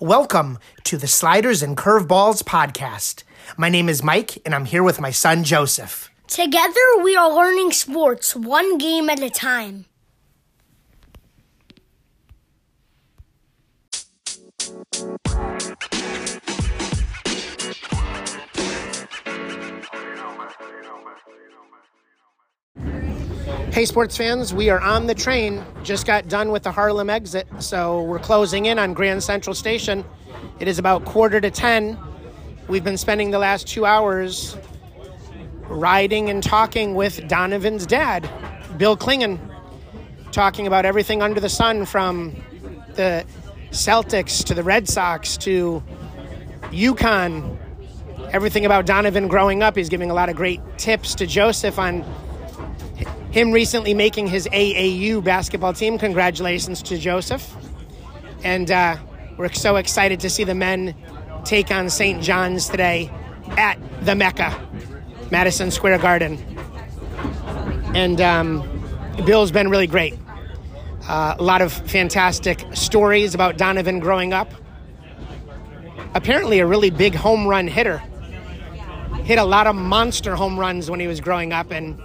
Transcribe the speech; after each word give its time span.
Welcome 0.00 0.60
to 0.84 0.96
the 0.96 1.08
Sliders 1.08 1.60
and 1.60 1.76
Curveballs 1.76 2.44
podcast. 2.44 3.24
My 3.56 3.68
name 3.68 3.88
is 3.88 4.00
Mike, 4.00 4.38
and 4.44 4.54
I'm 4.54 4.64
here 4.64 4.84
with 4.84 5.00
my 5.00 5.10
son 5.10 5.42
Joseph. 5.42 6.08
Together, 6.28 7.02
we 7.02 7.16
are 7.16 7.34
learning 7.34 7.72
sports 7.72 8.36
one 8.36 8.78
game 8.78 9.10
at 9.10 9.20
a 9.20 9.28
time. 9.28 9.86
Hey, 23.48 23.86
sports 23.86 24.14
fans, 24.14 24.52
we 24.52 24.68
are 24.68 24.80
on 24.80 25.06
the 25.06 25.14
train. 25.14 25.64
Just 25.82 26.06
got 26.06 26.28
done 26.28 26.50
with 26.50 26.64
the 26.64 26.70
Harlem 26.70 27.08
exit, 27.08 27.46
so 27.60 28.02
we're 28.02 28.18
closing 28.18 28.66
in 28.66 28.78
on 28.78 28.92
Grand 28.92 29.22
Central 29.22 29.54
Station. 29.54 30.04
It 30.60 30.68
is 30.68 30.78
about 30.78 31.06
quarter 31.06 31.40
to 31.40 31.50
10. 31.50 31.98
We've 32.68 32.84
been 32.84 32.98
spending 32.98 33.30
the 33.30 33.38
last 33.38 33.66
two 33.66 33.86
hours 33.86 34.58
riding 35.62 36.28
and 36.28 36.42
talking 36.42 36.94
with 36.94 37.26
Donovan's 37.26 37.86
dad, 37.86 38.28
Bill 38.76 38.98
Clingan, 38.98 39.38
talking 40.30 40.66
about 40.66 40.84
everything 40.84 41.22
under 41.22 41.40
the 41.40 41.48
sun 41.48 41.86
from 41.86 42.36
the 42.96 43.24
Celtics 43.70 44.44
to 44.44 44.52
the 44.52 44.62
Red 44.62 44.86
Sox 44.86 45.38
to 45.38 45.82
UConn, 46.64 47.56
everything 48.30 48.66
about 48.66 48.84
Donovan 48.84 49.26
growing 49.26 49.62
up. 49.62 49.74
He's 49.74 49.88
giving 49.88 50.10
a 50.10 50.14
lot 50.14 50.28
of 50.28 50.36
great 50.36 50.60
tips 50.76 51.14
to 51.14 51.26
Joseph 51.26 51.78
on 51.78 52.04
him 53.30 53.52
recently 53.52 53.94
making 53.94 54.26
his 54.26 54.46
AAU 54.48 55.22
basketball 55.22 55.72
team. 55.72 55.98
Congratulations 55.98 56.82
to 56.82 56.98
Joseph. 56.98 57.54
And 58.42 58.70
uh, 58.70 58.96
we're 59.36 59.52
so 59.52 59.76
excited 59.76 60.20
to 60.20 60.30
see 60.30 60.44
the 60.44 60.54
men 60.54 60.94
take 61.44 61.70
on 61.70 61.90
St. 61.90 62.22
John's 62.22 62.68
today 62.68 63.10
at 63.56 63.78
the 64.04 64.14
Mecca, 64.14 64.68
Madison 65.30 65.70
Square 65.70 65.98
Garden. 65.98 66.38
And 67.94 68.20
um, 68.20 68.62
Bill's 69.24 69.50
been 69.50 69.68
really 69.68 69.86
great. 69.86 70.14
Uh, 71.06 71.36
a 71.38 71.42
lot 71.42 71.62
of 71.62 71.72
fantastic 71.72 72.64
stories 72.74 73.34
about 73.34 73.56
Donovan 73.56 73.98
growing 73.98 74.32
up. 74.32 74.52
Apparently, 76.14 76.58
a 76.60 76.66
really 76.66 76.90
big 76.90 77.14
home 77.14 77.46
run 77.46 77.66
hitter. 77.66 77.98
Hit 79.24 79.38
a 79.38 79.44
lot 79.44 79.66
of 79.66 79.76
monster 79.76 80.34
home 80.36 80.58
runs 80.58 80.90
when 80.90 81.00
he 81.00 81.06
was 81.06 81.20
growing 81.20 81.52
up 81.52 81.70
and 81.70 81.98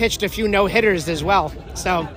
pitched 0.00 0.22
a 0.22 0.30
few 0.30 0.48
no 0.48 0.64
hitters 0.64 1.10
as 1.10 1.22
well. 1.22 1.52
So, 1.74 2.08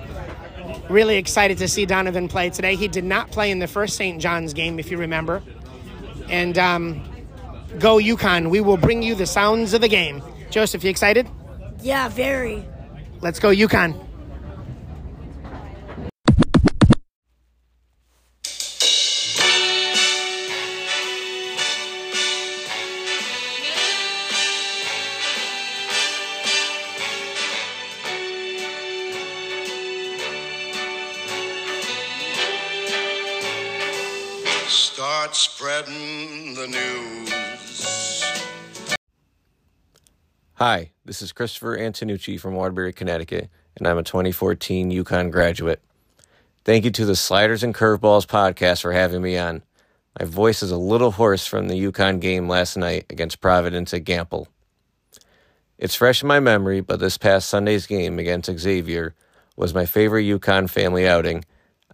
really 0.88 1.16
excited 1.16 1.58
to 1.58 1.68
see 1.68 1.84
Donovan 1.84 2.28
play 2.28 2.48
today. 2.48 2.76
He 2.76 2.88
did 2.88 3.04
not 3.04 3.30
play 3.30 3.50
in 3.50 3.58
the 3.58 3.66
first 3.66 3.96
St. 3.96 4.22
John's 4.22 4.54
game, 4.54 4.78
if 4.78 4.90
you 4.90 4.96
remember. 4.96 5.42
And 6.30 6.56
um, 6.56 7.02
go 7.78 7.96
UConn. 7.96 8.48
We 8.48 8.62
will 8.62 8.78
bring 8.78 9.02
you 9.02 9.14
the 9.14 9.26
sounds 9.26 9.74
of 9.74 9.82
the 9.82 9.88
game. 9.88 10.22
Joseph, 10.48 10.82
you 10.82 10.88
excited? 10.88 11.28
Yeah, 11.82 12.08
very. 12.08 12.64
Let's 13.20 13.38
go 13.38 13.50
UConn. 13.50 14.02
Hi, 40.66 40.92
this 41.04 41.20
is 41.20 41.32
Christopher 41.32 41.76
Antonucci 41.76 42.40
from 42.40 42.54
Waterbury, 42.54 42.94
Connecticut, 42.94 43.50
and 43.76 43.86
I'm 43.86 43.98
a 43.98 44.02
2014 44.02 44.90
UConn 44.90 45.30
graduate. 45.30 45.82
Thank 46.64 46.86
you 46.86 46.90
to 46.92 47.04
the 47.04 47.16
Sliders 47.16 47.62
and 47.62 47.74
Curveballs 47.74 48.26
podcast 48.26 48.80
for 48.80 48.92
having 48.92 49.20
me 49.20 49.36
on. 49.36 49.62
My 50.18 50.24
voice 50.24 50.62
is 50.62 50.70
a 50.70 50.78
little 50.78 51.10
hoarse 51.10 51.46
from 51.46 51.68
the 51.68 51.74
UConn 51.74 52.18
game 52.18 52.48
last 52.48 52.78
night 52.78 53.04
against 53.10 53.42
Providence 53.42 53.92
at 53.92 54.04
Gampel. 54.04 54.46
It's 55.76 55.96
fresh 55.96 56.22
in 56.22 56.28
my 56.28 56.40
memory, 56.40 56.80
but 56.80 56.98
this 56.98 57.18
past 57.18 57.50
Sunday's 57.50 57.86
game 57.86 58.18
against 58.18 58.50
Xavier 58.58 59.14
was 59.56 59.74
my 59.74 59.84
favorite 59.84 60.24
UConn 60.24 60.70
family 60.70 61.06
outing. 61.06 61.44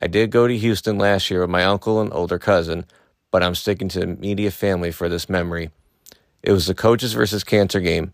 I 0.01 0.07
did 0.07 0.31
go 0.31 0.47
to 0.47 0.57
Houston 0.57 0.97
last 0.97 1.29
year 1.29 1.41
with 1.41 1.51
my 1.51 1.65
uncle 1.65 2.01
and 2.01 2.13
older 2.13 2.39
cousin, 2.39 2.87
but 3.33 3.43
I'm 3.43 3.57
sticking 3.57 3.89
to 3.89 4.07
media 4.07 4.53
family 4.53 4.93
for 4.93 5.09
this 5.09 5.29
memory. 5.29 5.73
It 6.45 6.53
was 6.53 6.69
the 6.69 6.75
coaches 6.75 7.15
versus 7.15 7.43
cancer 7.43 7.81
game. 7.81 8.13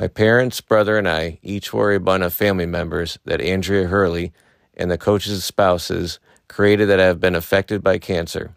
My 0.00 0.08
parents, 0.08 0.62
brother, 0.62 0.96
and 0.96 1.06
I 1.06 1.38
each 1.42 1.74
wore 1.74 1.92
a 1.92 2.00
bun 2.00 2.22
of 2.22 2.32
family 2.32 2.64
members 2.64 3.18
that 3.26 3.42
Andrea 3.42 3.86
Hurley 3.86 4.32
and 4.74 4.90
the 4.90 4.96
coaches' 4.96 5.44
spouses 5.44 6.18
created 6.48 6.88
that 6.88 6.98
have 6.98 7.20
been 7.20 7.34
affected 7.34 7.82
by 7.82 7.98
cancer. 7.98 8.54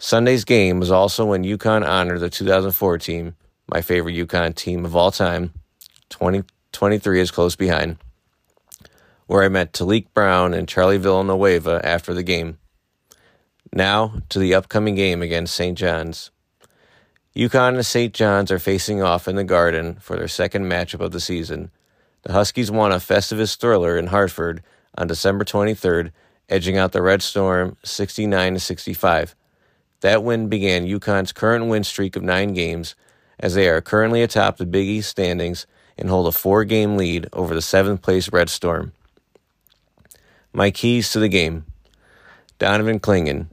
Sunday's 0.00 0.44
game 0.44 0.80
was 0.80 0.90
also 0.90 1.26
when 1.26 1.44
UConn 1.44 1.86
honored 1.86 2.18
the 2.18 2.28
2004 2.28 2.98
team, 2.98 3.36
my 3.72 3.80
favorite 3.80 4.16
UConn 4.16 4.52
team 4.56 4.84
of 4.84 4.96
all 4.96 5.12
time. 5.12 5.54
2023 6.08 7.20
is 7.20 7.30
close 7.30 7.54
behind, 7.54 7.96
where 9.28 9.44
I 9.44 9.48
met 9.48 9.72
Taliek 9.72 10.06
Brown 10.12 10.54
and 10.54 10.66
Charlie 10.66 10.98
Villanueva 10.98 11.80
after 11.84 12.12
the 12.12 12.24
game. 12.24 12.58
Now 13.72 14.22
to 14.28 14.40
the 14.40 14.54
upcoming 14.54 14.96
game 14.96 15.22
against 15.22 15.54
St. 15.54 15.78
John's. 15.78 16.32
UConn 17.38 17.74
and 17.74 17.86
St. 17.86 18.12
John's 18.12 18.50
are 18.50 18.58
facing 18.58 19.00
off 19.00 19.28
in 19.28 19.36
the 19.36 19.44
Garden 19.44 19.94
for 20.00 20.16
their 20.16 20.26
second 20.26 20.64
matchup 20.64 20.98
of 20.98 21.12
the 21.12 21.20
season. 21.20 21.70
The 22.22 22.32
Huskies 22.32 22.68
won 22.68 22.90
a 22.90 22.96
Festivus 22.96 23.56
thriller 23.56 23.96
in 23.96 24.08
Hartford 24.08 24.60
on 24.96 25.06
December 25.06 25.44
23rd, 25.44 26.10
edging 26.48 26.76
out 26.76 26.90
the 26.90 27.00
Red 27.00 27.22
Storm 27.22 27.76
69 27.84 28.54
to 28.54 28.58
65. 28.58 29.36
That 30.00 30.24
win 30.24 30.48
began 30.48 30.84
UConn's 30.84 31.30
current 31.30 31.66
win 31.66 31.84
streak 31.84 32.16
of 32.16 32.24
nine 32.24 32.54
games, 32.54 32.96
as 33.38 33.54
they 33.54 33.68
are 33.68 33.80
currently 33.80 34.22
atop 34.22 34.56
the 34.56 34.66
Big 34.66 34.88
East 34.88 35.08
standings 35.08 35.64
and 35.96 36.08
hold 36.08 36.26
a 36.26 36.32
four 36.32 36.64
game 36.64 36.96
lead 36.96 37.28
over 37.32 37.54
the 37.54 37.62
seventh 37.62 38.02
place 38.02 38.32
Red 38.32 38.50
Storm. 38.50 38.90
My 40.52 40.72
keys 40.72 41.12
to 41.12 41.20
the 41.20 41.28
game 41.28 41.66
Donovan 42.58 42.98
Clingan. 42.98 43.46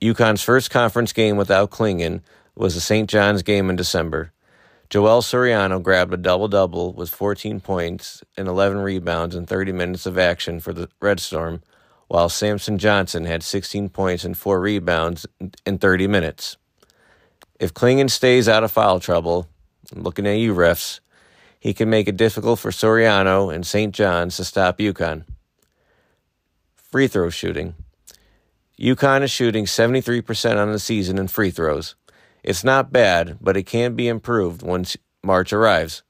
UConn's 0.00 0.42
first 0.42 0.70
conference 0.70 1.12
game 1.12 1.36
without 1.36 1.70
Clingan 1.70 2.22
was 2.60 2.74
the 2.74 2.80
St. 2.80 3.08
John's 3.08 3.42
game 3.42 3.70
in 3.70 3.76
December. 3.76 4.32
Joel 4.90 5.22
Soriano 5.22 5.82
grabbed 5.82 6.12
a 6.12 6.18
double 6.18 6.46
double 6.46 6.92
with 6.92 7.08
14 7.08 7.58
points 7.60 8.22
and 8.36 8.46
11 8.46 8.80
rebounds 8.80 9.34
in 9.34 9.46
30 9.46 9.72
minutes 9.72 10.04
of 10.04 10.18
action 10.18 10.60
for 10.60 10.74
the 10.74 10.90
Red 11.00 11.20
Storm, 11.20 11.62
while 12.08 12.28
Samson 12.28 12.76
Johnson 12.76 13.24
had 13.24 13.42
16 13.42 13.88
points 13.88 14.24
and 14.24 14.36
4 14.36 14.60
rebounds 14.60 15.24
in 15.64 15.78
30 15.78 16.06
minutes. 16.06 16.58
If 17.58 17.72
Clingan 17.72 18.10
stays 18.10 18.46
out 18.46 18.62
of 18.62 18.70
foul 18.70 19.00
trouble, 19.00 19.48
I'm 19.90 20.02
looking 20.02 20.26
at 20.26 20.36
you, 20.36 20.54
refs, 20.54 21.00
he 21.58 21.72
can 21.72 21.88
make 21.88 22.08
it 22.08 22.18
difficult 22.18 22.58
for 22.58 22.70
Soriano 22.70 23.54
and 23.54 23.66
St. 23.66 23.94
John's 23.94 24.36
to 24.36 24.44
stop 24.44 24.76
UConn. 24.76 25.24
Free 26.76 27.08
throw 27.08 27.30
shooting. 27.30 27.74
UConn 28.78 29.22
is 29.22 29.30
shooting 29.30 29.64
73% 29.64 30.56
on 30.56 30.72
the 30.72 30.78
season 30.78 31.16
in 31.16 31.28
free 31.28 31.50
throws. 31.50 31.94
It's 32.42 32.64
not 32.64 32.92
bad, 32.92 33.38
but 33.40 33.56
it 33.56 33.64
can 33.64 33.94
be 33.94 34.08
improved 34.08 34.62
once 34.62 34.96
March 35.22 35.52
arrives. 35.52 36.02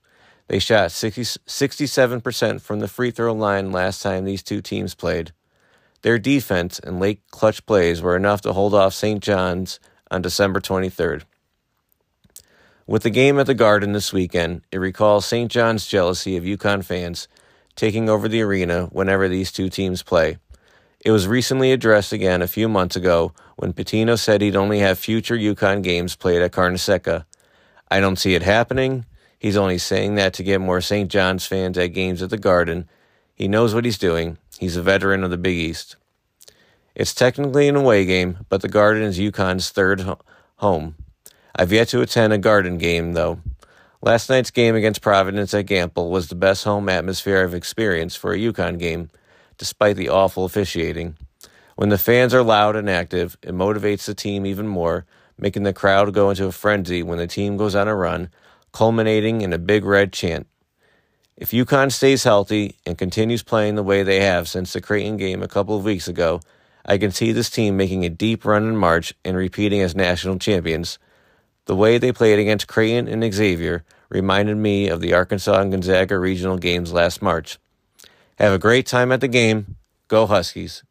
They 0.48 0.58
shot 0.58 0.92
60, 0.92 1.22
67% 1.22 2.60
from 2.60 2.80
the 2.80 2.88
free 2.88 3.10
throw 3.10 3.32
line 3.32 3.70
last 3.70 4.02
time 4.02 4.24
these 4.24 4.42
two 4.42 4.60
teams 4.60 4.94
played. 4.94 5.32
Their 6.02 6.18
defense 6.18 6.78
and 6.78 6.98
late 6.98 7.22
clutch 7.30 7.64
plays 7.66 8.00
were 8.00 8.16
enough 8.16 8.40
to 8.42 8.52
hold 8.52 8.74
off 8.74 8.94
St. 8.94 9.22
John's 9.22 9.78
on 10.10 10.22
December 10.22 10.60
23rd. 10.60 11.22
With 12.86 13.04
the 13.04 13.10
game 13.10 13.38
at 13.38 13.46
the 13.46 13.54
Garden 13.54 13.92
this 13.92 14.12
weekend, 14.12 14.62
it 14.72 14.78
recalls 14.78 15.26
St. 15.26 15.50
John's 15.50 15.86
jealousy 15.86 16.36
of 16.36 16.42
UConn 16.42 16.84
fans 16.84 17.28
taking 17.76 18.08
over 18.08 18.28
the 18.28 18.42
arena 18.42 18.86
whenever 18.86 19.28
these 19.28 19.52
two 19.52 19.68
teams 19.68 20.02
play. 20.02 20.38
It 21.02 21.12
was 21.12 21.26
recently 21.26 21.72
addressed 21.72 22.12
again 22.12 22.42
a 22.42 22.46
few 22.46 22.68
months 22.68 22.94
ago 22.94 23.32
when 23.56 23.72
Pitino 23.72 24.18
said 24.18 24.42
he'd 24.42 24.56
only 24.56 24.80
have 24.80 24.98
future 24.98 25.36
UConn 25.36 25.82
games 25.82 26.14
played 26.14 26.42
at 26.42 26.52
Carnesecca. 26.52 27.24
I 27.90 28.00
don't 28.00 28.18
see 28.18 28.34
it 28.34 28.42
happening. 28.42 29.06
He's 29.38 29.56
only 29.56 29.78
saying 29.78 30.16
that 30.16 30.34
to 30.34 30.42
get 30.42 30.60
more 30.60 30.82
St. 30.82 31.10
John's 31.10 31.46
fans 31.46 31.78
at 31.78 31.94
games 31.94 32.20
at 32.20 32.28
the 32.28 32.36
Garden. 32.36 32.88
He 33.34 33.48
knows 33.48 33.74
what 33.74 33.86
he's 33.86 33.96
doing. 33.96 34.36
He's 34.58 34.76
a 34.76 34.82
veteran 34.82 35.24
of 35.24 35.30
the 35.30 35.38
Big 35.38 35.56
East. 35.56 35.96
It's 36.94 37.14
technically 37.14 37.66
an 37.66 37.76
away 37.76 38.04
game, 38.04 38.44
but 38.50 38.60
the 38.60 38.68
Garden 38.68 39.02
is 39.02 39.18
UConn's 39.18 39.70
third 39.70 40.02
ho- 40.02 40.18
home. 40.56 40.96
I've 41.56 41.72
yet 41.72 41.88
to 41.88 42.02
attend 42.02 42.34
a 42.34 42.38
Garden 42.38 42.76
game, 42.76 43.14
though. 43.14 43.40
Last 44.02 44.28
night's 44.28 44.50
game 44.50 44.74
against 44.74 45.00
Providence 45.00 45.54
at 45.54 45.66
Gampel 45.66 46.10
was 46.10 46.28
the 46.28 46.34
best 46.34 46.64
home 46.64 46.90
atmosphere 46.90 47.42
I've 47.42 47.54
experienced 47.54 48.18
for 48.18 48.32
a 48.32 48.38
UConn 48.38 48.78
game, 48.78 49.08
despite 49.60 49.94
the 49.94 50.08
awful 50.08 50.46
officiating. 50.46 51.18
When 51.76 51.90
the 51.90 51.98
fans 51.98 52.32
are 52.32 52.42
loud 52.42 52.76
and 52.76 52.88
active, 52.88 53.36
it 53.42 53.52
motivates 53.52 54.06
the 54.06 54.14
team 54.14 54.46
even 54.46 54.66
more, 54.66 55.04
making 55.36 55.64
the 55.64 55.74
crowd 55.74 56.14
go 56.14 56.30
into 56.30 56.46
a 56.46 56.52
frenzy 56.52 57.02
when 57.02 57.18
the 57.18 57.26
team 57.26 57.58
goes 57.58 57.74
on 57.74 57.86
a 57.86 57.94
run, 57.94 58.30
culminating 58.72 59.42
in 59.42 59.52
a 59.52 59.58
big 59.58 59.84
red 59.84 60.14
chant. 60.14 60.46
If 61.36 61.50
UConn 61.50 61.92
stays 61.92 62.24
healthy 62.24 62.76
and 62.86 62.96
continues 62.96 63.42
playing 63.42 63.74
the 63.74 63.82
way 63.82 64.02
they 64.02 64.20
have 64.20 64.48
since 64.48 64.72
the 64.72 64.80
Creighton 64.80 65.18
game 65.18 65.42
a 65.42 65.48
couple 65.48 65.76
of 65.76 65.84
weeks 65.84 66.08
ago, 66.08 66.40
I 66.86 66.96
can 66.96 67.10
see 67.10 67.30
this 67.30 67.50
team 67.50 67.76
making 67.76 68.06
a 68.06 68.10
deep 68.10 68.46
run 68.46 68.66
in 68.66 68.78
March 68.78 69.12
and 69.26 69.36
repeating 69.36 69.82
as 69.82 69.94
national 69.94 70.38
champions. 70.38 70.98
The 71.66 71.76
way 71.76 71.98
they 71.98 72.12
played 72.12 72.38
against 72.38 72.66
Creighton 72.66 73.08
and 73.08 73.34
Xavier 73.34 73.84
reminded 74.08 74.56
me 74.56 74.88
of 74.88 75.02
the 75.02 75.12
Arkansas 75.12 75.60
and 75.60 75.70
Gonzaga 75.70 76.18
regional 76.18 76.56
games 76.56 76.94
last 76.94 77.20
March. 77.20 77.58
Have 78.40 78.54
a 78.54 78.58
great 78.58 78.86
time 78.86 79.12
at 79.12 79.20
the 79.20 79.28
game. 79.28 79.76
Go 80.08 80.24
Huskies. 80.26 80.82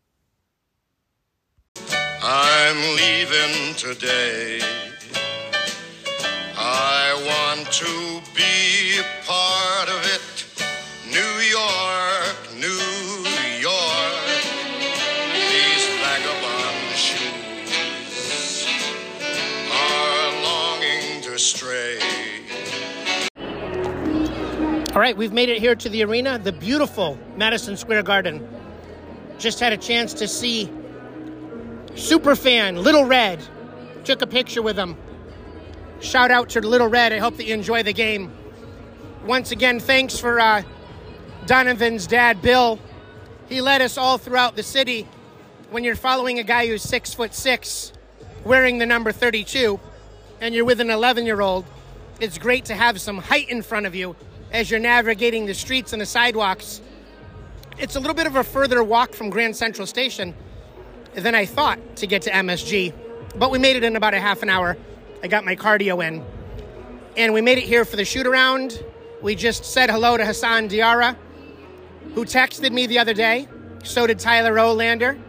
I'm 2.22 2.78
leaving 2.96 3.74
today. 3.74 4.60
I 6.56 7.10
want 7.26 7.72
to 7.72 8.22
be 8.36 9.02
part 9.26 9.90
of 9.90 10.06
it. 10.06 10.09
Right, 25.10 25.18
we've 25.18 25.34
made 25.34 25.50
it 25.50 25.58
here 25.60 25.74
to 25.74 25.90
the 25.90 26.04
arena, 26.04 26.38
the 26.38 26.52
beautiful 26.52 27.18
Madison 27.36 27.76
Square 27.76 28.04
Garden. 28.04 28.48
Just 29.40 29.60
had 29.60 29.74
a 29.74 29.78
chance 29.78 30.14
to 30.14 30.28
see 30.28 30.70
Superfan 31.94 32.84
Little 32.84 33.06
Red. 33.06 33.42
Took 34.04 34.22
a 34.22 34.28
picture 34.28 34.62
with 34.62 34.78
him. 34.78 34.96
Shout 36.00 36.30
out 36.30 36.50
to 36.50 36.62
Little 36.62 36.88
Red. 36.88 37.12
I 37.12 37.18
hope 37.18 37.38
that 37.38 37.46
you 37.46 37.56
enjoy 37.56 37.82
the 37.82 37.92
game. 37.92 38.32
Once 39.26 39.50
again, 39.50 39.80
thanks 39.80 40.20
for 40.20 40.40
uh, 40.40 40.62
Donovan's 41.48 42.06
dad, 42.06 42.40
Bill. 42.44 42.78
He 43.48 43.62
led 43.62 43.82
us 43.82 43.98
all 43.98 44.20
throughout 44.20 44.56
the 44.56 44.62
city. 44.62 45.08
When 45.72 45.84
you're 45.84 45.96
following 45.96 46.38
a 46.38 46.44
guy 46.44 46.68
who's 46.68 46.84
six 46.84 47.16
foot 47.16 47.34
six, 47.34 47.94
wearing 48.44 48.78
the 48.78 48.86
number 48.86 49.12
32, 49.12 49.80
and 50.40 50.54
you're 50.54 50.66
with 50.66 50.80
an 50.80 50.92
11 50.92 51.26
year 51.26 51.42
old, 51.42 51.66
it's 52.20 52.38
great 52.38 52.66
to 52.66 52.76
have 52.76 53.02
some 53.02 53.18
height 53.18 53.50
in 53.50 53.64
front 53.64 53.88
of 53.88 53.96
you 53.96 54.16
as 54.52 54.70
you're 54.70 54.80
navigating 54.80 55.46
the 55.46 55.54
streets 55.54 55.94
and 55.94 56.02
the 56.02 56.06
sidewalks. 56.06 56.82
It's 57.78 57.96
a 57.96 58.00
little 58.00 58.16
bit 58.16 58.28
of 58.28 58.36
a 58.36 58.44
further 58.44 58.84
walk 58.84 59.14
from 59.14 59.30
Grand 59.30 59.56
Central 59.56 59.88
Station 59.88 60.34
than 61.14 61.36
I 61.36 61.46
thought 61.46 61.96
to 61.98 62.08
get 62.08 62.24
to 62.24 62.32
MSG, 62.32 62.94
but 63.38 63.52
we 63.52 63.60
made 63.60 63.76
it 63.76 63.84
in 63.84 63.96
about 63.96 64.14
a 64.14 64.20
half 64.20 64.44
an 64.44 64.50
hour. 64.50 64.78
I 65.24 65.28
got 65.28 65.46
my 65.46 65.56
cardio 65.56 66.06
in, 66.06 66.24
and 67.18 67.34
we 67.34 67.42
made 67.42 67.58
it 67.58 67.64
here 67.64 67.86
for 67.86 67.96
the 67.96 68.06
shoot 68.06 68.26
around. 68.26 68.84
We 69.22 69.36
just 69.36 69.66
said 69.66 69.90
hello 69.90 70.18
to 70.18 70.26
Hassan 70.26 70.70
Diarra, 70.70 71.16
who 72.16 72.26
texted 72.26 72.72
me 72.72 72.88
the 72.88 73.00
other 73.00 73.14
day. 73.14 73.48
So 73.84 74.08
did 74.08 74.20
Tyler 74.20 74.54
Olander. 74.56 75.20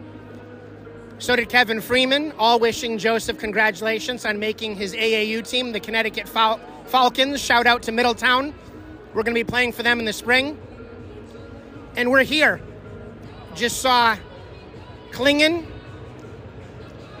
So 1.19 1.35
did 1.35 1.49
Kevin 1.49 1.81
Freeman, 1.81 2.33
all 2.39 2.59
wishing 2.59 2.97
Joseph 2.97 3.37
congratulations 3.37 4.25
on 4.25 4.39
making 4.39 4.75
his 4.75 4.93
AAU 4.93 5.47
team, 5.47 5.71
the 5.71 5.79
Connecticut 5.79 6.27
Fal- 6.27 6.59
Falcons. 6.85 7.39
Shout 7.39 7.67
out 7.67 7.83
to 7.83 7.91
Middletown. 7.91 8.53
We're 9.13 9.23
going 9.23 9.35
to 9.35 9.43
be 9.43 9.43
playing 9.43 9.73
for 9.73 9.83
them 9.83 9.99
in 9.99 10.05
the 10.05 10.13
spring. 10.13 10.57
And 11.95 12.09
we're 12.09 12.23
here. 12.23 12.61
Just 13.55 13.81
saw 13.81 14.15
Clingan 15.11 15.65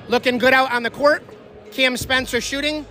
looking 0.07 0.37
good 0.37 0.53
out 0.53 0.71
on 0.71 0.83
the 0.83 0.89
court. 0.89 1.23
Cam 1.71 1.97
Spencer 1.97 2.39
shooting. 2.39 2.85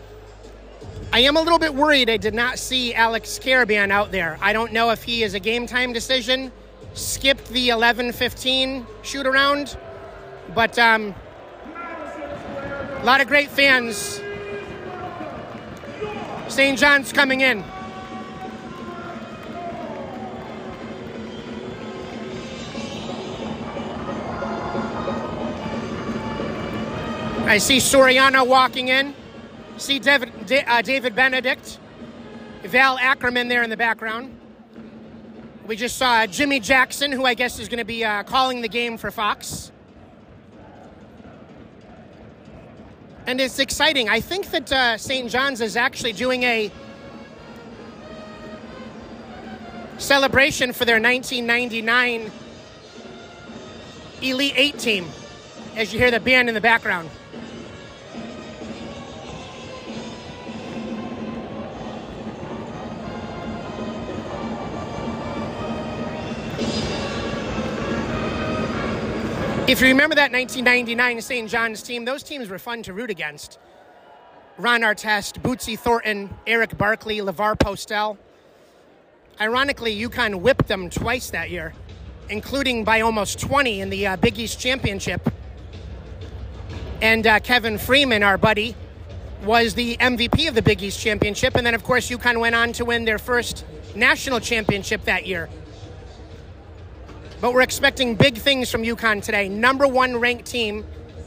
I 1.12 1.20
am 1.20 1.36
a 1.36 1.40
little 1.40 1.58
bit 1.58 1.74
worried 1.74 2.08
I 2.08 2.18
did 2.18 2.34
not 2.34 2.58
see 2.58 2.94
Alex 2.94 3.38
Karaban 3.42 3.90
out 3.90 4.12
there. 4.12 4.38
I 4.40 4.52
don't 4.52 4.72
know 4.72 4.90
if 4.90 5.02
he 5.02 5.22
is 5.22 5.34
a 5.34 5.40
game 5.40 5.66
time 5.66 5.92
decision, 5.92 6.52
skipped 6.94 7.48
the 7.48 7.70
11 7.70 8.12
15 8.12 8.86
shoot 9.02 9.26
around, 9.26 9.76
but 10.54 10.78
um, 10.78 11.14
a 11.74 13.02
lot 13.04 13.20
of 13.20 13.26
great 13.26 13.48
fans. 13.48 14.20
St. 16.48 16.78
John's 16.78 17.12
coming 17.12 17.40
in. 17.40 17.64
I 27.50 27.58
see 27.58 27.78
Soriano 27.78 28.46
walking 28.46 28.86
in. 28.86 29.12
See 29.76 29.98
David, 29.98 30.30
Da- 30.46 30.62
uh, 30.68 30.82
David 30.82 31.16
Benedict, 31.16 31.80
Val 32.62 32.96
Ackerman 32.96 33.48
there 33.48 33.64
in 33.64 33.70
the 33.70 33.76
background. 33.76 34.38
We 35.66 35.74
just 35.74 35.96
saw 35.96 36.24
Jimmy 36.28 36.60
Jackson, 36.60 37.10
who 37.10 37.24
I 37.24 37.34
guess 37.34 37.58
is 37.58 37.66
going 37.66 37.78
to 37.78 37.84
be 37.84 38.04
uh, 38.04 38.22
calling 38.22 38.60
the 38.60 38.68
game 38.68 38.96
for 38.96 39.10
Fox. 39.10 39.72
And 43.26 43.40
it's 43.40 43.58
exciting. 43.58 44.08
I 44.08 44.20
think 44.20 44.52
that 44.52 44.70
uh, 44.70 44.96
St. 44.96 45.28
John's 45.28 45.60
is 45.60 45.76
actually 45.76 46.12
doing 46.12 46.44
a 46.44 46.70
celebration 49.98 50.72
for 50.72 50.84
their 50.84 51.00
1999 51.00 52.30
Elite 54.22 54.54
Eight 54.54 54.78
team, 54.78 55.08
as 55.74 55.92
you 55.92 55.98
hear 55.98 56.12
the 56.12 56.20
band 56.20 56.48
in 56.48 56.54
the 56.54 56.60
background. 56.60 57.10
If 69.70 69.80
you 69.80 69.86
remember 69.86 70.16
that 70.16 70.32
1999 70.32 71.20
St. 71.20 71.48
John's 71.48 71.80
team, 71.80 72.04
those 72.04 72.24
teams 72.24 72.48
were 72.48 72.58
fun 72.58 72.82
to 72.82 72.92
root 72.92 73.08
against. 73.08 73.60
Ron 74.58 74.80
Artest, 74.80 75.40
Bootsy 75.42 75.78
Thornton, 75.78 76.28
Erick 76.44 76.76
Barkley, 76.76 77.20
Lavor 77.20 77.54
Postell. 77.54 78.18
Ironically, 79.40 79.96
UConn 79.96 80.40
whipped 80.40 80.66
them 80.66 80.90
twice 80.90 81.30
that 81.30 81.50
year, 81.50 81.72
including 82.28 82.82
by 82.82 83.02
almost 83.02 83.38
20 83.38 83.80
in 83.80 83.90
the 83.90 84.08
uh, 84.08 84.16
Big 84.16 84.40
East 84.40 84.58
Championship. 84.58 85.32
And 87.00 87.24
uh, 87.24 87.38
Kevin 87.38 87.78
Freeman, 87.78 88.24
our 88.24 88.38
buddy, 88.38 88.74
was 89.44 89.74
the 89.74 89.96
MVP 89.98 90.48
of 90.48 90.56
the 90.56 90.62
Big 90.62 90.82
East 90.82 90.98
Championship. 90.98 91.54
And 91.54 91.64
then, 91.64 91.76
of 91.76 91.84
course, 91.84 92.10
UConn 92.10 92.40
went 92.40 92.56
on 92.56 92.72
to 92.72 92.84
win 92.84 93.04
their 93.04 93.18
first 93.18 93.64
national 93.94 94.40
championship 94.40 95.04
that 95.04 95.26
year. 95.26 95.48
But 97.40 97.54
we're 97.54 97.62
expecting 97.62 98.16
big 98.16 98.36
things 98.36 98.70
from 98.70 98.82
UConn 98.82 99.22
today. 99.22 99.48
Number 99.48 99.86
one 99.86 100.18
ranked 100.18 100.44
team 100.44 100.84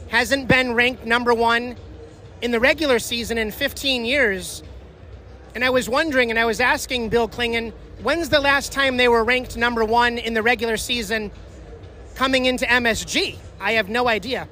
hasn't 0.08 0.46
been 0.46 0.74
ranked 0.74 1.04
number 1.04 1.34
one 1.34 1.76
in 2.40 2.52
the 2.52 2.60
regular 2.60 3.00
season 3.00 3.36
in 3.36 3.50
15 3.50 4.04
years. 4.04 4.62
And 5.56 5.64
I 5.64 5.70
was 5.70 5.88
wondering, 5.88 6.30
and 6.30 6.38
I 6.38 6.44
was 6.44 6.60
asking 6.60 7.08
Bill 7.08 7.28
Clingan, 7.28 7.72
when's 8.02 8.28
the 8.28 8.40
last 8.40 8.70
time 8.70 8.96
they 8.96 9.08
were 9.08 9.24
ranked 9.24 9.56
number 9.56 9.84
one 9.84 10.18
in 10.18 10.34
the 10.34 10.42
regular 10.42 10.76
season 10.76 11.32
coming 12.14 12.46
into 12.46 12.64
MSG? 12.64 13.36
I 13.60 13.72
have 13.72 13.88
no 13.88 14.08
idea. 14.08 14.48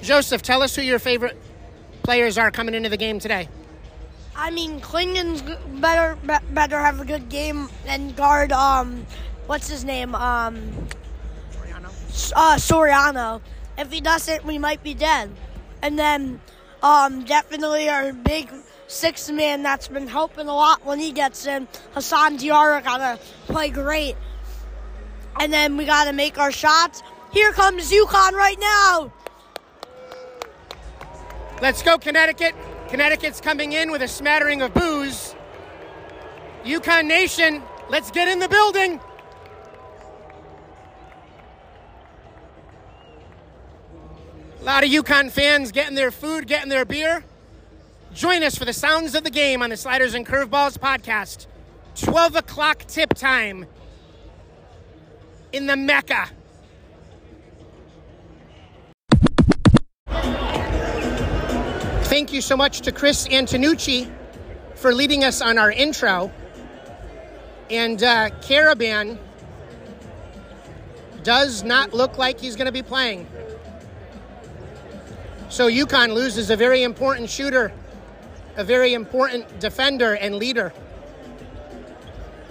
Joseph, 0.00 0.42
tell 0.42 0.62
us 0.62 0.76
who 0.76 0.82
your 0.82 1.00
favorite 1.00 1.36
players 2.04 2.38
are 2.38 2.52
coming 2.52 2.74
into 2.74 2.88
the 2.88 2.96
game 2.96 3.18
today. 3.18 3.48
I 4.36 4.50
mean, 4.50 4.80
Clingan's 4.80 5.42
better 5.80 6.16
be- 6.24 6.54
better 6.54 6.78
have 6.78 7.00
a 7.00 7.04
good 7.04 7.28
game 7.28 7.68
and 7.84 8.14
guard. 8.14 8.52
Um, 8.52 9.04
what's 9.48 9.68
his 9.68 9.84
name? 9.84 10.14
Um, 10.14 10.70
S- 12.08 12.32
uh, 12.36 12.56
Soriano. 12.56 13.40
If 13.76 13.90
he 13.90 14.00
doesn't, 14.00 14.44
we 14.44 14.58
might 14.58 14.82
be 14.82 14.94
dead. 14.94 15.30
And 15.82 15.98
then, 15.98 16.40
um, 16.82 17.24
definitely 17.24 17.88
our 17.88 18.12
big 18.12 18.50
sixth 18.86 19.30
man 19.30 19.62
that's 19.62 19.88
been 19.88 20.06
helping 20.06 20.48
a 20.48 20.54
lot 20.54 20.84
when 20.84 20.98
he 20.98 21.12
gets 21.12 21.46
in. 21.46 21.66
Hassan 21.92 22.38
Diarra 22.38 22.82
gotta 22.82 23.18
play 23.46 23.70
great. 23.70 24.16
And 25.40 25.52
then 25.52 25.76
we 25.76 25.84
gotta 25.84 26.12
make 26.12 26.38
our 26.38 26.52
shots. 26.52 27.02
Here 27.32 27.52
comes 27.52 27.90
UConn 27.90 28.32
right 28.32 28.58
now. 28.58 29.12
Let's 31.60 31.82
go, 31.82 31.98
Connecticut. 31.98 32.54
Connecticut's 32.88 33.40
coming 33.40 33.72
in 33.72 33.90
with 33.90 34.02
a 34.02 34.08
smattering 34.08 34.62
of 34.62 34.72
boos. 34.74 35.34
UConn 36.64 37.06
Nation, 37.06 37.62
let's 37.90 38.10
get 38.10 38.28
in 38.28 38.38
the 38.38 38.48
building. 38.48 39.00
lot 44.68 44.84
of 44.84 44.90
UConn 44.90 45.30
fans 45.30 45.72
getting 45.72 45.94
their 45.94 46.10
food, 46.10 46.46
getting 46.46 46.68
their 46.68 46.84
beer. 46.84 47.24
Join 48.12 48.42
us 48.42 48.58
for 48.58 48.66
the 48.66 48.72
sounds 48.74 49.14
of 49.14 49.24
the 49.24 49.30
game 49.30 49.62
on 49.62 49.70
the 49.70 49.78
Sliders 49.78 50.12
and 50.12 50.26
Curveballs 50.26 50.76
podcast. 50.76 51.46
12 51.94 52.36
o'clock 52.36 52.84
tip 52.86 53.14
time 53.14 53.64
in 55.52 55.66
the 55.66 55.74
Mecca. 55.74 56.28
Thank 62.04 62.34
you 62.34 62.42
so 62.42 62.54
much 62.54 62.82
to 62.82 62.92
Chris 62.92 63.26
Antonucci 63.28 64.12
for 64.74 64.92
leading 64.92 65.24
us 65.24 65.40
on 65.40 65.56
our 65.56 65.72
intro. 65.72 66.30
And 67.70 68.02
uh, 68.02 68.28
Karaban 68.42 69.16
does 71.22 71.62
not 71.62 71.94
look 71.94 72.18
like 72.18 72.38
he's 72.38 72.54
going 72.54 72.66
to 72.66 72.72
be 72.72 72.82
playing. 72.82 73.26
So 75.48 75.70
UConn 75.70 76.12
loses 76.12 76.50
a 76.50 76.56
very 76.56 76.82
important 76.82 77.30
shooter, 77.30 77.72
a 78.56 78.64
very 78.64 78.92
important 78.92 79.60
defender 79.60 80.14
and 80.14 80.34
leader, 80.36 80.74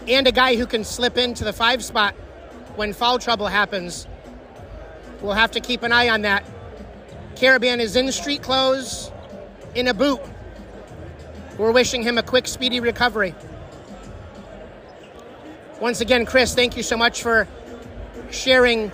and 0.08 0.26
a 0.26 0.32
guy 0.32 0.56
who 0.56 0.66
can 0.66 0.84
slip 0.84 1.18
into 1.18 1.44
the 1.44 1.54
five 1.54 1.84
spot 1.84 2.16
when 2.76 2.94
foul 2.94 3.20
trouble 3.20 3.48
happens. 3.48 4.08
We'll 5.22 5.34
have 5.34 5.52
to 5.52 5.60
keep 5.60 5.84
an 5.84 5.92
eye 5.92 6.10
on 6.10 6.24
that. 6.24 6.44
Karaban 7.36 7.80
is 7.80 7.96
in 7.96 8.12
street 8.12 8.42
clothes, 8.42 9.12
in 9.76 9.88
a 9.88 9.94
boot. 9.94 10.22
We're 11.58 11.72
wishing 11.72 12.02
him 12.02 12.18
a 12.18 12.24
quick, 12.24 12.48
speedy 12.48 12.80
recovery. 12.80 13.36
Once 15.80 16.02
again, 16.02 16.26
Chris, 16.26 16.56
thank 16.56 16.76
you 16.76 16.82
so 16.82 16.98
much 16.98 17.22
for 17.22 17.48
sharing 18.32 18.92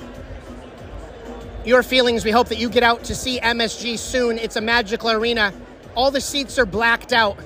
your 1.65 1.83
feelings. 1.83 2.25
We 2.25 2.31
hope 2.31 2.49
that 2.49 2.57
you 2.57 2.69
get 2.69 2.83
out 2.83 3.05
to 3.05 3.15
see 3.15 3.39
MSG 3.39 3.97
soon. 3.97 4.37
It's 4.37 4.55
a 4.55 4.61
magical 4.61 5.11
arena. 5.11 5.53
All 5.95 6.11
the 6.11 6.21
seats 6.21 6.57
are 6.59 6.65
blacked 6.65 7.13
out, 7.13 7.37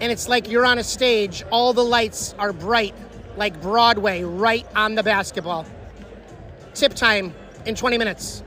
and 0.00 0.10
it's 0.12 0.28
like 0.28 0.50
you're 0.50 0.66
on 0.66 0.78
a 0.78 0.84
stage. 0.84 1.44
All 1.50 1.72
the 1.72 1.84
lights 1.84 2.34
are 2.38 2.52
bright, 2.52 2.94
like 3.36 3.60
Broadway, 3.60 4.22
right 4.22 4.66
on 4.74 4.94
the 4.94 5.02
basketball. 5.02 5.66
Tip 6.74 6.94
time 6.94 7.34
in 7.64 7.74
20 7.74 7.98
minutes. 7.98 8.42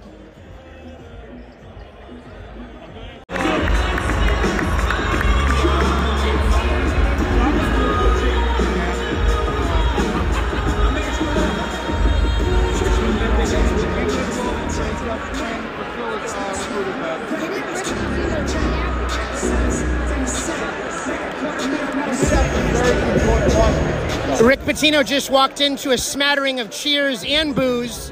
Rick 24.78 24.94
Pitino 24.94 25.06
just 25.06 25.32
walked 25.32 25.60
into 25.60 25.92
a 25.92 25.98
smattering 25.98 26.60
of 26.60 26.70
cheers 26.70 27.24
and 27.24 27.56
boos. 27.56 28.12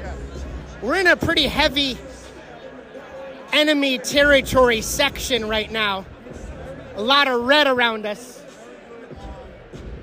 We're 0.82 0.96
in 0.96 1.06
a 1.06 1.16
pretty 1.16 1.46
heavy 1.46 1.96
enemy 3.52 3.98
territory 3.98 4.80
section 4.80 5.48
right 5.48 5.70
now. 5.70 6.04
A 6.96 7.02
lot 7.02 7.28
of 7.28 7.42
red 7.42 7.68
around 7.68 8.04
us. 8.04 8.42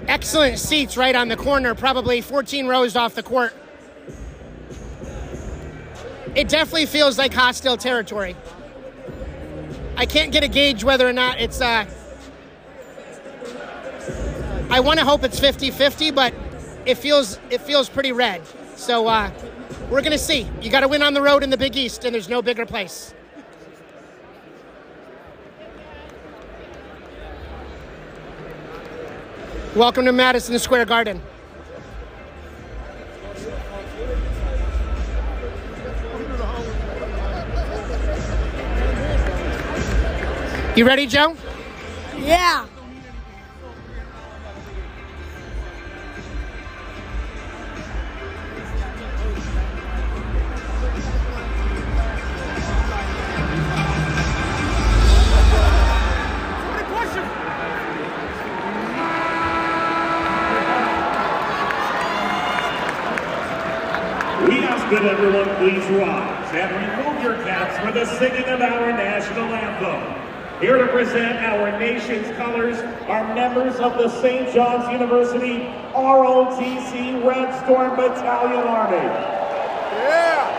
Excellent 0.08 0.58
seats 0.58 0.96
right 0.96 1.16
on 1.16 1.28
the 1.28 1.36
corner, 1.36 1.76
probably 1.76 2.22
14 2.22 2.68
rows 2.68 2.96
off 2.96 3.14
the 3.14 3.24
court. 3.24 3.54
It 6.36 6.48
definitely 6.48 6.86
feels 6.86 7.18
like 7.18 7.34
hostile 7.34 7.78
territory. 7.78 8.36
I 9.98 10.06
can't 10.06 10.32
get 10.32 10.44
a 10.44 10.48
gauge 10.48 10.84
whether 10.84 11.08
or 11.08 11.14
not 11.14 11.42
it's 11.42 11.60
uh, 11.60 11.86
I 14.70 14.80
want 14.80 15.00
to 15.00 15.06
hope 15.06 15.24
it's 15.24 15.40
50-50, 15.40 16.16
but 16.16 16.34
it 16.86 16.96
feels 16.96 17.40
it 17.50 17.62
feels 17.62 17.90
pretty 17.90 18.12
red. 18.12 18.42
So 18.76 19.08
uh, 19.08 19.32
we're 19.90 20.02
gonna 20.02 20.18
see. 20.18 20.48
You 20.62 20.70
got 20.70 20.82
to 20.82 20.88
win 20.88 21.02
on 21.02 21.14
the 21.14 21.22
road 21.22 21.44
in 21.44 21.50
the 21.50 21.58
Big 21.58 21.76
East, 21.76 22.04
and 22.06 22.14
there's 22.14 22.30
no 22.30 22.42
bigger 22.42 22.66
place. 22.66 23.14
Welcome 29.76 30.06
to 30.06 30.12
Madison 30.12 30.58
Square 30.60 30.86
Garden. 30.86 31.22
You 40.76 40.86
ready, 40.86 41.06
Joe? 41.06 41.36
Yeah. 42.18 42.66
Here 70.94 71.06
to 71.06 71.10
present 71.12 71.40
our 71.40 71.80
nation's 71.80 72.38
colors 72.38 72.78
are 73.08 73.34
members 73.34 73.80
of 73.80 73.98
the 73.98 74.10
St. 74.22 74.54
John's 74.54 74.92
University 74.92 75.66
ROTC 75.96 77.26
Red 77.26 77.64
Storm 77.64 77.96
Battalion 77.96 78.68
Army. 78.68 78.98
Yeah! 79.98 80.52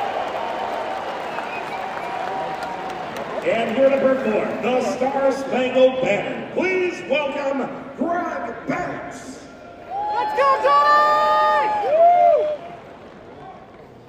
And 3.47 3.77
here 3.77 3.91
to 3.91 4.01
perform 4.01 4.63
the 4.63 4.83
Star 4.97 5.31
Spangled 5.31 6.03
Banner, 6.03 6.53
please 6.55 7.01
welcome 7.09 7.69
Greg 7.97 8.67
Banks. 8.67 9.45
Let's 9.89 10.37
go, 10.37 10.63
guys! 10.65 11.71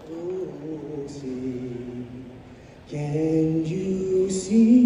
Oh, 0.10 1.06
see, 1.06 2.08
can 2.88 3.64
you 3.64 4.32
see 4.32 4.85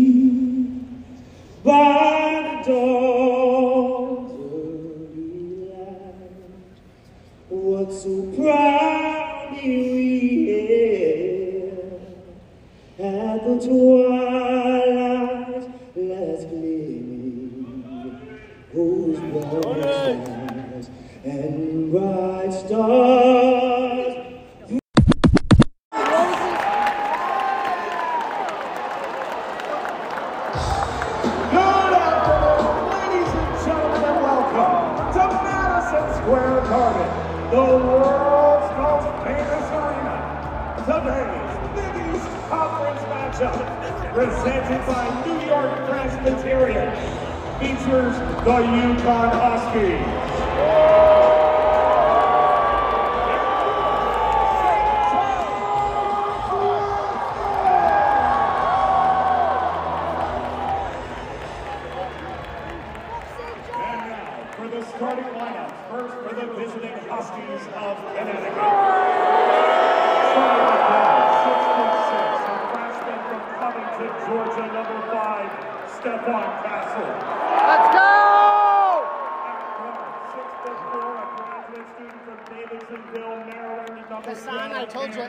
by 1.70 2.64
the 2.66 2.72
dawn's 2.72 4.32
early 4.32 5.70
light 5.70 6.34
what 7.50 7.90
so 7.94 8.14
proudly 8.36 9.76
we 9.94 10.10
hailed 10.48 12.02
at 12.98 13.46
the 15.94 16.02
last 16.12 16.44
gleaming, 16.50 17.86
whose 18.74 19.18
stars 19.18 20.86
and 21.24 21.92
bright 21.92 22.29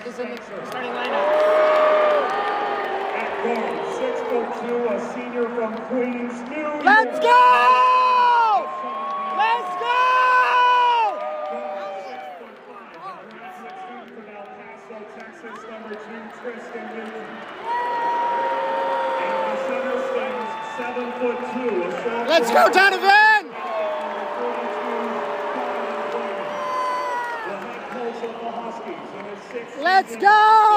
is 0.07 0.19
in 0.19 0.30
the 0.30 0.66
starting 0.66 0.90
lineup. 0.92 1.26
At 3.16 3.30
guard, 3.45 3.76
six 3.97 4.21
foot 4.28 4.49
two, 4.61 4.88
a 4.88 4.97
senior 5.14 5.47
from 5.54 5.76
Queens, 5.88 6.37
New 6.49 6.61
York. 6.61 6.85
Let's 6.85 7.19
go! 7.21 8.66
Let's 9.37 9.73
go! 9.80 9.97
Texas, 15.16 15.59
number 15.71 15.95
two, 15.95 16.23
Tristan 16.42 16.87
Newton. 16.97 17.26
And 19.21 19.37
the 19.47 19.57
center 19.66 19.97
stands 20.12 20.50
foot 21.21 21.38
two. 21.52 21.76
Let's 22.28 22.50
go, 22.50 22.71
Donovan! 22.73 23.42
The 27.47 27.57
head 27.57 27.83
coach 27.90 28.21
of 28.25 28.35
the 28.40 28.50
Huskies 28.50 29.11
in 29.19 29.25
his 29.25 29.39
sixth 29.39 29.39
Let's 29.80 30.16
go! 30.16 30.69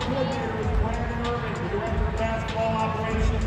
Brandon 0.00 1.26
Irving. 1.26 1.52
The 1.52 1.68
director 1.68 2.06
of 2.06 2.16
basketball 2.16 2.72
operations, 2.76 3.44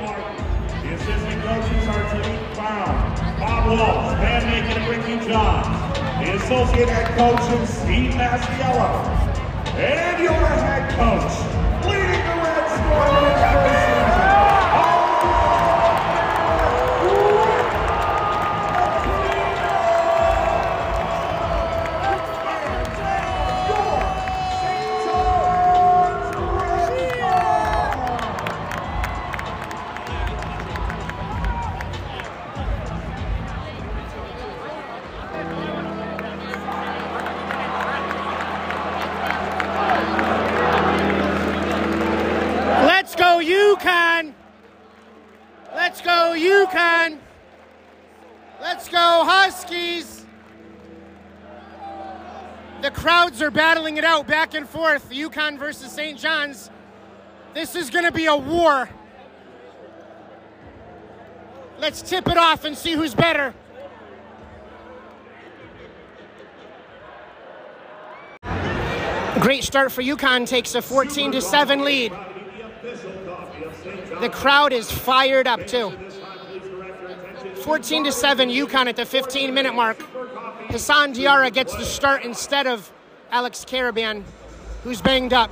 Martin. 0.00 0.36
The 0.82 0.94
assistant 0.94 1.42
coaches 1.42 1.88
are 1.88 2.04
Tariq 2.12 2.54
Brown, 2.54 3.40
Bob 3.40 3.66
Walsh, 3.66 4.20
Van 4.20 4.44
and 4.44 4.88
Ricky 4.88 5.26
Johns. 5.26 5.96
The 6.20 6.36
associate 6.36 6.88
head 6.88 7.16
coach 7.16 7.60
is 7.60 7.68
Steve 7.70 8.12
Masiello. 8.12 8.90
And 9.76 10.22
your 10.22 10.32
head 10.32 10.90
coach, 10.92 11.32
leading 11.86 12.24
the 12.28 12.36
Red 12.44 12.66
Storm 12.76 13.45
out 54.16 54.26
back 54.26 54.54
and 54.54 54.66
forth. 54.68 55.10
UConn 55.10 55.58
versus 55.58 55.92
St. 55.92 56.18
John's. 56.18 56.70
This 57.52 57.76
is 57.76 57.90
going 57.90 58.04
to 58.04 58.12
be 58.12 58.26
a 58.26 58.36
war. 58.36 58.88
Let's 61.78 62.00
tip 62.00 62.26
it 62.28 62.38
off 62.38 62.64
and 62.64 62.76
see 62.76 62.92
who's 62.92 63.14
better. 63.14 63.52
Great 69.40 69.62
start 69.62 69.92
for 69.92 70.02
UConn 70.02 70.46
takes 70.46 70.74
a 70.74 70.80
14 70.80 71.32
to 71.32 71.42
7 71.42 71.84
lead. 71.84 72.12
The 74.20 74.30
crowd 74.30 74.72
is 74.72 74.90
fired 74.90 75.46
up 75.46 75.66
too. 75.66 75.92
14 77.62 78.04
to 78.04 78.12
7 78.12 78.48
UConn 78.48 78.86
at 78.86 78.96
the 78.96 79.04
15 79.04 79.52
minute 79.52 79.74
mark. 79.74 80.00
Hassan 80.70 81.12
Diarra 81.12 81.52
gets 81.52 81.76
the 81.76 81.84
start 81.84 82.24
instead 82.24 82.66
of 82.66 82.90
Alex 83.30 83.64
Karaban, 83.64 84.22
who's 84.84 85.00
banged 85.00 85.32
up. 85.32 85.50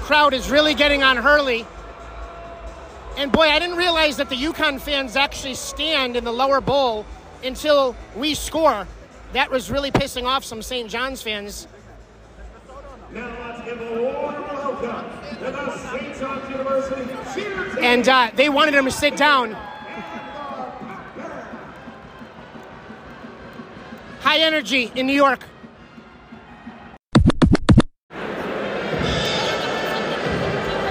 Crowd 0.00 0.34
is 0.34 0.50
really 0.50 0.74
getting 0.74 1.02
on 1.02 1.16
Hurley. 1.16 1.64
And 3.16 3.30
boy, 3.30 3.48
I 3.48 3.58
didn't 3.58 3.76
realize 3.76 4.16
that 4.16 4.28
the 4.28 4.36
UConn 4.36 4.80
fans 4.80 5.16
actually 5.16 5.54
stand 5.54 6.16
in 6.16 6.24
the 6.24 6.32
lower 6.32 6.60
bowl 6.60 7.06
until 7.44 7.94
we 8.16 8.34
score. 8.34 8.86
That 9.32 9.50
was 9.50 9.70
really 9.70 9.90
pissing 9.90 10.24
off 10.24 10.44
some 10.44 10.60
St. 10.62 10.90
John's 10.90 11.22
fans. 11.22 11.68
And 17.80 18.08
uh, 18.08 18.30
they 18.34 18.48
wanted 18.48 18.74
him 18.74 18.84
to 18.86 18.90
sit 18.90 19.16
down. 19.16 19.56
High 24.22 24.38
energy 24.38 24.90
in 24.94 25.08
New 25.08 25.14
York. 25.14 25.44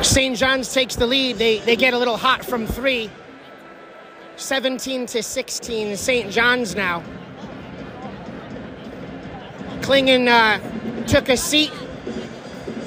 St. 0.01 0.35
John's 0.35 0.73
takes 0.73 0.97
the 0.97 1.07
lead. 1.07 1.37
They, 1.37 1.59
they 1.59 1.77
get 1.77 1.93
a 1.93 1.97
little 1.97 2.17
hot 2.17 2.43
from 2.43 2.67
three. 2.67 3.09
17 4.35 5.05
to 5.05 5.23
16, 5.23 5.95
St. 5.95 6.29
John's 6.29 6.75
now. 6.75 7.01
Clingan 9.79 10.27
uh, 10.27 11.05
took 11.05 11.29
a 11.29 11.37
seat. 11.37 11.71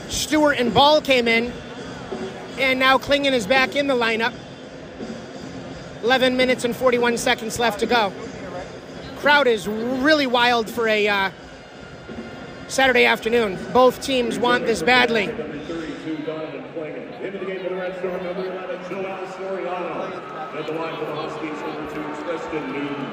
Stewart 0.08 0.58
and 0.58 0.74
Ball 0.74 1.00
came 1.00 1.26
in, 1.26 1.50
and 2.58 2.78
now 2.78 2.98
Clingan 2.98 3.32
is 3.32 3.46
back 3.46 3.76
in 3.76 3.86
the 3.86 3.94
lineup. 3.94 4.34
11 6.02 6.36
minutes 6.36 6.66
and 6.66 6.76
41 6.76 7.16
seconds 7.16 7.58
left 7.58 7.80
to 7.80 7.86
go. 7.86 8.12
Crowd 9.24 9.46
is 9.46 9.66
really 9.66 10.26
wild 10.26 10.68
for 10.68 10.86
a 10.86 11.08
uh, 11.08 11.30
Saturday 12.68 13.06
afternoon. 13.06 13.58
Both 13.72 14.02
teams 14.02 14.38
want 14.38 14.66
this 14.66 14.82
badly. 14.82 15.28
Number 15.28 15.58
32, 15.60 16.16
Donovan 16.26 16.62
Clingan. 16.74 17.20
Into 17.22 17.38
the 17.38 17.46
game 17.46 17.62
for 17.62 17.70
the 17.70 17.76
Red 17.76 17.98
Storm, 18.00 18.22
number 18.22 18.44
11, 18.44 18.90
Joel 18.90 19.26
Soriano. 19.28 20.54
At 20.54 20.66
the 20.66 20.72
line 20.74 20.98
for 20.98 21.06
the 21.06 21.14
Huskies, 21.14 21.58
number 21.62 21.94
2, 21.94 22.02
Tristan 22.22 22.72
Newton. 22.74 23.06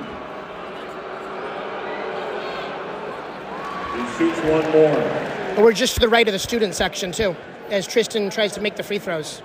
He 3.96 4.18
shoots 4.18 4.40
one 4.42 4.70
more. 4.74 5.56
But 5.56 5.64
we're 5.64 5.72
just 5.72 5.94
to 5.94 6.02
the 6.02 6.10
right 6.10 6.28
of 6.28 6.34
the 6.34 6.40
student 6.40 6.76
section, 6.76 7.14
too, 7.14 7.38
as 7.70 7.88
Tristan 7.88 8.30
tries 8.30 8.52
to 8.52 8.60
make 8.60 8.76
the 8.76 8.84
free 8.84 9.00
throws. 9.00 9.42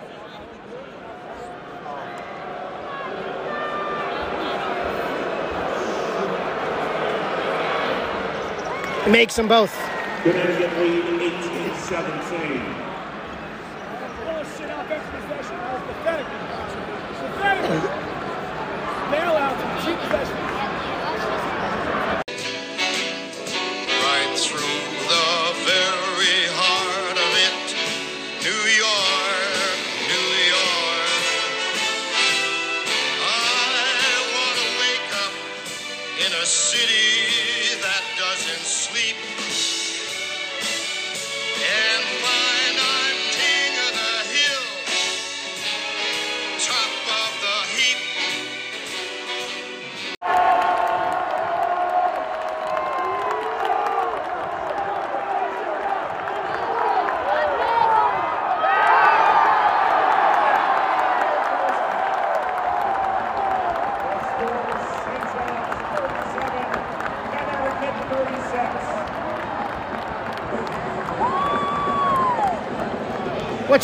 Makes 9.08 9.36
them 9.36 9.46
both. 9.46 9.72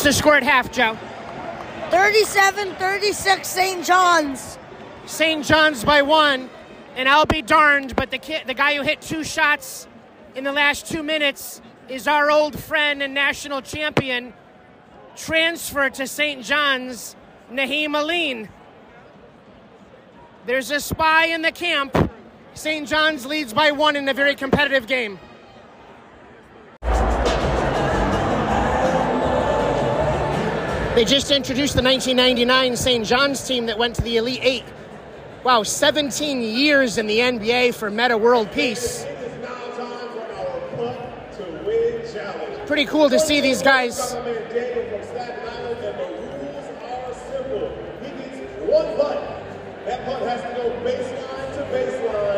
What's 0.03 0.17
the 0.17 0.21
score 0.21 0.35
at 0.35 0.43
half, 0.43 0.69
Joe? 0.69 0.97
37 1.89 2.75
36 2.75 3.47
St. 3.47 3.85
John's. 3.85 4.57
St. 5.05 5.45
John's 5.45 5.85
by 5.85 6.01
one, 6.01 6.49
and 6.97 7.07
I'll 7.07 7.25
be 7.25 7.41
darned, 7.41 7.95
but 7.95 8.11
the 8.11 8.17
kid, 8.17 8.45
the 8.45 8.53
guy 8.53 8.75
who 8.75 8.81
hit 8.81 8.99
two 8.99 9.23
shots 9.23 9.87
in 10.35 10.43
the 10.43 10.51
last 10.51 10.87
two 10.87 11.03
minutes 11.03 11.61
is 11.87 12.05
our 12.05 12.29
old 12.29 12.59
friend 12.59 13.01
and 13.01 13.13
national 13.13 13.61
champion, 13.61 14.33
transferred 15.15 15.93
to 15.93 16.05
St. 16.05 16.43
John's, 16.43 17.15
Nahiem 17.49 17.95
Alleyne. 17.95 18.49
There's 20.45 20.69
a 20.71 20.81
spy 20.81 21.27
in 21.27 21.43
the 21.43 21.51
camp. 21.53 22.11
St. 22.55 22.85
John's 22.89 23.25
leads 23.25 23.53
by 23.53 23.71
one 23.71 23.95
in 23.95 24.09
a 24.09 24.13
very 24.13 24.35
competitive 24.35 24.85
game. 24.85 25.17
They 30.95 31.05
just 31.05 31.31
introduced 31.31 31.75
the 31.75 31.81
1999 31.81 32.77
St. 32.77 33.03
John's 33.03 33.43
team 33.47 33.65
that 33.65 33.79
went 33.79 33.95
to 33.95 34.03
the 34.03 34.17
Elite 34.17 34.41
Eight. 34.43 34.63
Wow, 35.43 35.63
17 35.63 36.43
years 36.43 36.99
in 36.99 37.07
the 37.07 37.17
NBA 37.17 37.73
for 37.73 37.89
Metta 37.89 38.15
World 38.15 38.51
Peace. 38.51 39.03
Pretty 42.67 42.85
cool 42.85 43.09
to 43.09 43.19
see 43.19 43.41
these 43.41 43.63
guys. 43.63 44.13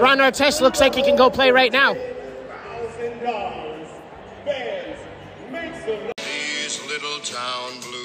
Ron 0.02 0.20
Artest 0.20 0.62
looks 0.62 0.80
like 0.80 0.96
he 0.96 1.04
can 1.04 1.18
go 1.18 1.30
play 1.30 1.52
right 1.52 1.74
now. 1.74 1.94
These 6.16 6.82
little 6.88 7.20
town 7.20 7.82
blues 7.82 8.05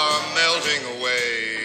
are 0.00 0.34
melting 0.34 0.82
away. 0.96 1.59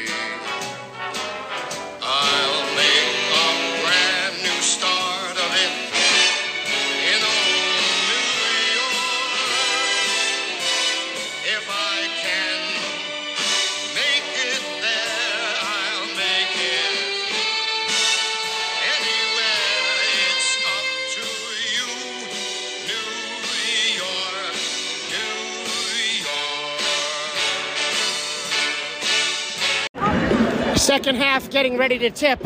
Second 30.86 31.16
half 31.16 31.50
getting 31.50 31.78
ready 31.78 31.98
to 31.98 32.12
tip. 32.12 32.40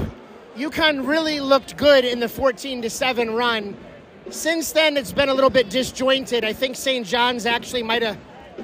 UConn 0.56 1.06
really 1.06 1.42
looked 1.42 1.76
good 1.76 2.06
in 2.06 2.22
the 2.22 2.30
14 2.30 2.84
to 2.84 2.90
7 2.90 3.32
run. 3.32 3.76
Since 4.30 4.72
then, 4.72 4.96
it's 4.96 5.12
been 5.12 5.28
a 5.28 5.34
little 5.34 5.50
bit 5.50 5.70
disjointed. 5.70 6.46
I 6.46 6.54
think 6.54 6.78
St. 6.78 7.06
John's 7.06 7.46
actually 7.46 7.84
might 7.84 8.02
have 8.02 8.18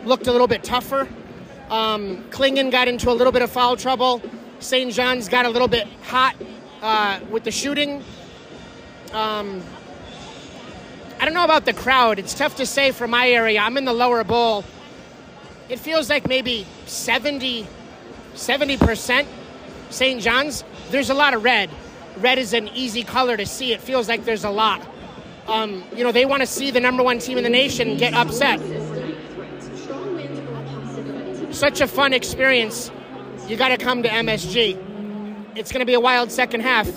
looked 0.05 0.27
a 0.27 0.31
little 0.31 0.47
bit 0.47 0.63
tougher. 0.63 1.09
Um, 1.69 2.23
Clingan 2.29 2.71
got 2.71 2.87
into 2.87 3.11
a 3.11 3.11
little 3.11 3.33
bit 3.33 3.41
of 3.41 3.51
foul 3.51 3.75
trouble. 3.75 4.21
St. 4.59 4.93
John's 4.93 5.27
got 5.27 5.45
a 5.45 5.49
little 5.49 5.67
bit 5.67 5.89
hot 6.03 6.37
uh, 6.81 7.19
with 7.29 7.43
the 7.43 7.51
shooting. 7.51 8.01
Um, 9.11 9.61
I 11.19 11.25
don't 11.25 11.33
know 11.33 11.43
about 11.43 11.65
the 11.65 11.73
crowd. 11.73 12.17
It's 12.17 12.33
tough 12.33 12.55
to 12.55 12.65
say 12.65 12.91
from 12.91 13.09
my 13.11 13.27
area. 13.27 13.59
I'm 13.59 13.75
in 13.75 13.83
the 13.83 13.91
lower 13.91 14.23
bowl. 14.23 14.63
It 15.67 15.79
feels 15.79 16.09
like 16.09 16.29
maybe 16.29 16.65
70, 16.85 17.67
70% 18.35 19.27
St. 19.89 20.21
John's. 20.21 20.63
There's 20.89 21.09
a 21.09 21.13
lot 21.13 21.33
of 21.33 21.43
red. 21.43 21.69
Red 22.17 22.37
is 22.37 22.53
an 22.53 22.69
easy 22.69 23.03
color 23.03 23.37
to 23.37 23.45
see. 23.45 23.73
It 23.73 23.81
feels 23.81 24.07
like 24.07 24.25
there's 24.25 24.43
a 24.43 24.49
lot. 24.49 24.85
Um, 25.47 25.83
you 25.95 26.03
know, 26.03 26.11
they 26.11 26.25
want 26.25 26.41
to 26.41 26.47
see 26.47 26.71
the 26.71 26.79
number 26.79 27.03
one 27.03 27.19
team 27.19 27.37
in 27.37 27.43
the 27.43 27.49
nation 27.49 27.97
get 27.97 28.13
upset. 28.13 28.59
Such 31.53 31.81
a 31.81 31.87
fun 31.87 32.13
experience. 32.13 32.91
You 33.47 33.55
got 33.57 33.69
to 33.69 33.77
come 33.77 34.03
to 34.03 34.09
MSG. 34.09 35.55
It's 35.55 35.71
going 35.71 35.79
to 35.79 35.85
be 35.85 35.93
a 35.93 35.99
wild 35.99 36.31
second 36.31 36.61
half. 36.61 36.87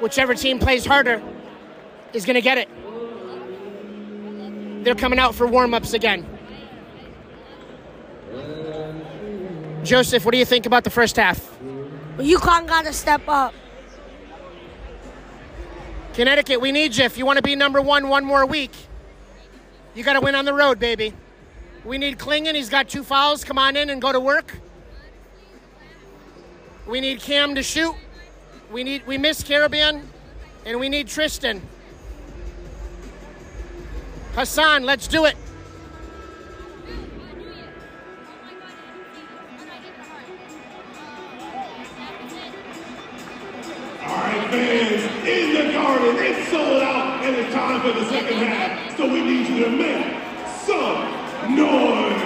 Whichever 0.00 0.34
team 0.34 0.58
plays 0.58 0.84
harder 0.84 1.22
is 2.12 2.24
going 2.24 2.34
to 2.34 2.40
get 2.40 2.58
it. 2.58 2.68
They're 4.84 4.94
coming 4.94 5.18
out 5.18 5.34
for 5.34 5.46
warm 5.46 5.74
ups 5.74 5.92
again. 5.92 6.26
Joseph, 9.84 10.24
what 10.24 10.32
do 10.32 10.38
you 10.38 10.44
think 10.44 10.66
about 10.66 10.84
the 10.84 10.90
first 10.90 11.16
half? 11.16 11.38
UConn 12.18 12.66
got 12.66 12.84
to 12.84 12.92
step 12.92 13.22
up. 13.28 13.54
Connecticut, 16.12 16.60
we 16.60 16.70
need 16.70 16.96
you. 16.96 17.04
If 17.04 17.16
you 17.16 17.24
want 17.24 17.38
to 17.38 17.42
be 17.42 17.56
number 17.56 17.80
one 17.80 18.08
one 18.08 18.24
more 18.24 18.44
week, 18.44 18.72
you 19.94 20.04
got 20.04 20.14
to 20.14 20.20
win 20.20 20.34
on 20.34 20.44
the 20.44 20.52
road, 20.52 20.78
baby. 20.78 21.14
We 21.84 21.96
need 21.96 22.18
Clingan. 22.18 22.54
He's 22.54 22.68
got 22.68 22.88
two 22.88 23.02
fouls. 23.02 23.42
Come 23.42 23.58
on 23.58 23.76
in 23.76 23.88
and 23.88 24.02
go 24.02 24.12
to 24.12 24.20
work. 24.20 24.58
We 26.86 27.00
need 27.00 27.20
Cam 27.20 27.54
to 27.54 27.62
shoot. 27.62 27.94
We 28.70 28.84
need 28.84 29.06
we 29.06 29.16
miss 29.16 29.42
Karaban, 29.42 30.02
and 30.66 30.78
we 30.78 30.88
need 30.88 31.08
Tristan. 31.08 31.62
Hassan, 34.34 34.84
let's 34.84 35.08
do 35.08 35.24
it. 35.24 35.36
All 44.02 44.16
right, 44.16 44.50
fans 44.50 45.26
in 45.26 45.66
the 45.66 45.72
garden. 45.74 46.16
It's 46.16 46.50
sold 46.50 46.82
out, 46.82 47.22
and 47.22 47.36
it's 47.36 47.52
time 47.52 47.82
for 47.82 47.92
the 47.92 48.08
second 48.08 48.38
half. 48.38 48.96
So 48.96 49.06
we 49.06 49.20
need 49.22 49.46
you 49.46 49.64
to 49.64 49.70
make 49.70 50.16
some 50.64 51.54
noise. 51.54 52.19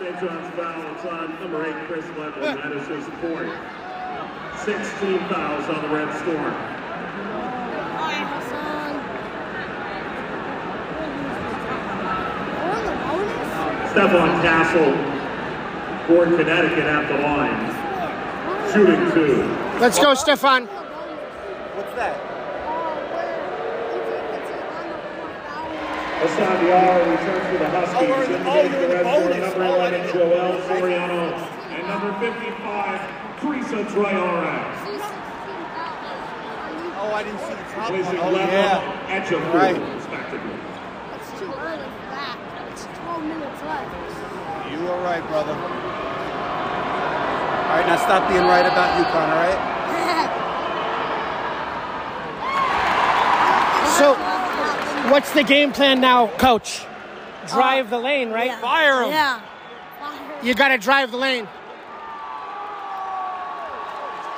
St. 0.00 0.18
John's 0.18 0.54
foul. 0.54 0.94
It's 0.94 1.04
on 1.04 1.38
number 1.40 1.66
eight, 1.66 1.86
Chris 1.86 2.06
Level. 2.16 2.40
That 2.40 2.72
is 2.72 2.88
his 2.88 3.04
fourth. 3.20 3.52
16 4.64 5.18
fouls 5.28 5.68
on 5.68 5.82
the 5.82 5.88
Red 5.94 6.10
Storm. 6.20 6.54
Stephon 13.92 14.40
Castle 14.40 14.92
for 16.06 16.24
Connecticut 16.34 16.86
at 16.86 17.06
the 17.08 17.18
line. 17.18 18.72
Shooting 18.72 19.12
two. 19.12 19.42
Let's 19.80 19.98
go, 19.98 20.14
Stephon. 20.14 20.66
What's 21.76 21.94
that? 21.96 22.39
Hassan 26.20 26.52
Diarra 26.60 27.00
returns 27.10 27.46
for 27.48 27.56
the 27.58 27.64
Huskies. 27.70 27.96
Oh, 27.96 27.98
we're 28.08 28.22
in 28.24 28.28
the- 28.32 28.38
In 28.40 28.46
oh, 28.46 28.52
the 28.52 28.58
you're 28.60 28.68
in 28.84 28.88
the 28.90 28.94
bonus. 29.04 29.40
number 29.40 29.64
Oh, 29.64 29.66
I 29.66 29.66
11, 29.76 29.90
didn't 30.00 30.14
know. 30.14 30.20
Joel 30.20 30.52
Soriano. 30.68 31.20
And 31.70 31.82
number 31.88 32.10
55, 32.20 33.00
Drissa 33.40 33.80
Traore. 33.88 34.52
Oh, 37.02 37.10
I 37.14 37.22
didn't 37.24 37.40
see 37.40 37.54
the 37.56 37.64
top 37.72 37.88
one. 37.90 38.02
Placing 38.04 38.20
Oh, 38.20 38.28
Level 38.30 38.52
yeah. 38.52 39.08
and 39.08 39.24
Jafour, 39.24 39.54
Right. 39.54 39.80
respectively. 39.96 40.52
It's 41.16 41.30
too 41.40 41.48
early 41.56 41.88
for 41.88 42.06
that. 42.12 42.36
It's 42.70 42.84
12 43.00 43.22
minutes 43.24 43.62
left. 43.64 43.88
You 44.70 44.84
are 44.92 45.00
right, 45.00 45.24
brother. 45.32 45.54
All 45.56 45.72
right, 47.76 47.86
now 47.86 47.96
stop 47.96 48.28
being 48.28 48.44
right 48.46 48.66
about 48.66 48.98
UConn, 49.00 49.30
all 49.32 49.40
right? 49.40 49.56
So, 53.96 54.12
what's 55.10 55.32
the 55.32 55.42
game 55.42 55.72
plan 55.72 56.00
now, 56.00 56.28
coach? 56.38 56.84
Drive 57.48 57.86
uh, 57.86 57.90
the 57.90 57.98
lane, 57.98 58.30
right? 58.30 58.58
Fire 58.60 59.02
'em. 59.02 59.10
Yeah. 59.10 59.40
You 60.42 60.54
got 60.54 60.68
to 60.68 60.78
drive 60.78 61.10
the 61.10 61.16
lane. 61.16 61.46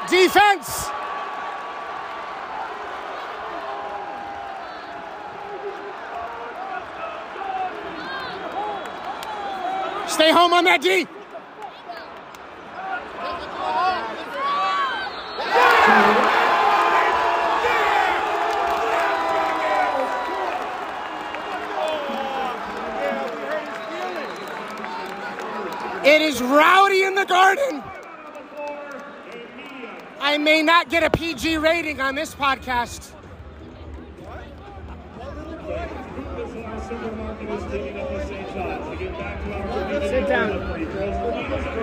Defense! 0.08 0.88
Stay 10.08 10.30
home 10.30 10.52
on 10.52 10.64
that 10.64 10.80
D. 10.82 11.06
rowdy 26.42 27.02
in 27.05 27.14
the 27.14 27.24
garden. 27.24 27.83
I 30.20 30.38
may 30.38 30.62
not 30.62 30.88
get 30.88 31.02
a 31.02 31.11
PG 31.11 31.59
rating 31.59 32.00
on 32.00 32.14
this 32.14 32.35
podcast. 32.35 33.12
Bazaar 36.37 36.88
Supermarket 36.88 37.50
is 37.50 37.62
taking 37.70 38.00
up 38.00 38.09
the 38.11 38.24
St. 38.26 38.48
John's. 38.55 38.90
To 38.90 38.96
get 39.05 39.12
back 39.18 39.44
to 39.44 39.52
our 39.52 39.83
community, 39.85 40.09
Sit 40.09 40.28
down. 40.28 40.59
the 40.59 40.66
free 40.74 40.85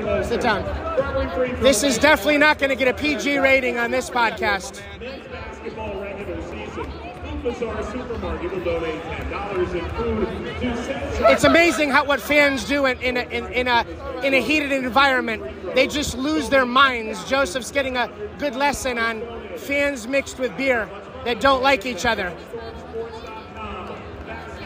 throws. 0.02 0.28
Sit 0.28 0.42
down. 0.42 0.64
Berkeley 0.96 1.28
free 1.36 1.50
throws. 1.50 1.62
This 1.64 1.84
is 1.84 1.98
definitely 1.98 2.38
not 2.38 2.60
going 2.60 2.70
to 2.70 2.76
get 2.76 2.88
a 2.88 2.94
PG 2.94 3.38
rating 3.40 3.78
on 3.78 3.92
this 3.92 4.10
podcast. 4.10 4.82
Men's 5.00 5.28
basketball 5.28 6.00
regular 6.02 6.42
season. 6.44 6.86
Food 6.86 7.44
Bazaar 7.44 7.84
Supermarket 7.92 8.52
will 8.52 8.64
donate 8.64 9.02
$10 9.04 9.76
in 9.76 9.90
food 9.92 10.26
to 10.62 10.84
St. 10.84 11.00
John's. 11.20 11.32
It's 11.34 11.44
amazing 11.44 11.90
how 11.90 12.06
what 12.06 12.20
fans 12.22 12.64
do 12.66 12.86
in, 12.86 13.00
in, 13.02 13.18
a, 13.18 13.22
in, 13.24 13.46
in 13.54 13.68
a 13.68 13.86
in 14.24 14.34
a 14.34 14.42
heated 14.42 14.72
environment. 14.72 15.44
They 15.76 15.88
just 15.88 16.18
lose 16.18 16.50
their 16.50 16.66
minds. 16.66 17.24
Joseph's 17.26 17.72
getting 17.72 17.98
a 17.98 18.12
good 18.38 18.56
lesson 18.56 18.98
on 18.98 19.22
fans 19.58 20.08
mixed 20.08 20.40
with 20.40 20.56
beer 20.58 20.90
that 21.26 21.42
don't 21.42 21.62
like 21.62 21.86
each 21.86 22.06
other. 22.06 22.36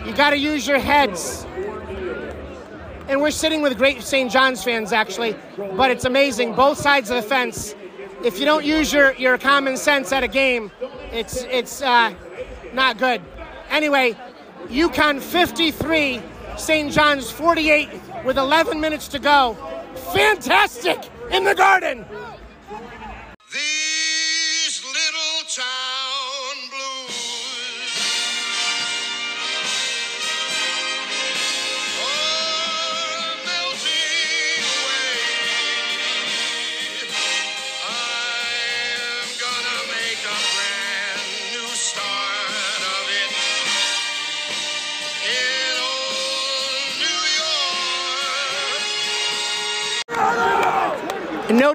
You 0.05 0.13
got 0.13 0.31
to 0.31 0.37
use 0.37 0.67
your 0.67 0.79
heads. 0.79 1.45
And 3.07 3.21
we're 3.21 3.31
sitting 3.31 3.61
with 3.61 3.77
great 3.77 4.01
St. 4.01 4.31
John's 4.31 4.63
fans 4.63 4.91
actually, 4.91 5.35
but 5.57 5.91
it's 5.91 6.05
amazing 6.05 6.55
both 6.55 6.77
sides 6.77 7.09
of 7.09 7.21
the 7.21 7.27
fence. 7.27 7.75
If 8.23 8.39
you 8.39 8.45
don't 8.45 8.63
use 8.63 8.93
your, 8.93 9.13
your 9.15 9.37
common 9.37 9.75
sense 9.75 10.11
at 10.13 10.23
a 10.23 10.27
game, 10.27 10.71
it's 11.11 11.43
it's 11.43 11.81
uh, 11.81 12.13
not 12.73 12.97
good. 12.97 13.21
Anyway, 13.69 14.15
UConn 14.67 15.21
53, 15.21 16.21
St. 16.57 16.91
John's 16.91 17.29
48 17.29 17.89
with 18.23 18.38
11 18.38 18.79
minutes 18.79 19.07
to 19.09 19.19
go. 19.19 19.55
Fantastic 20.13 20.99
in 21.31 21.43
the 21.43 21.55
garden. 21.55 22.05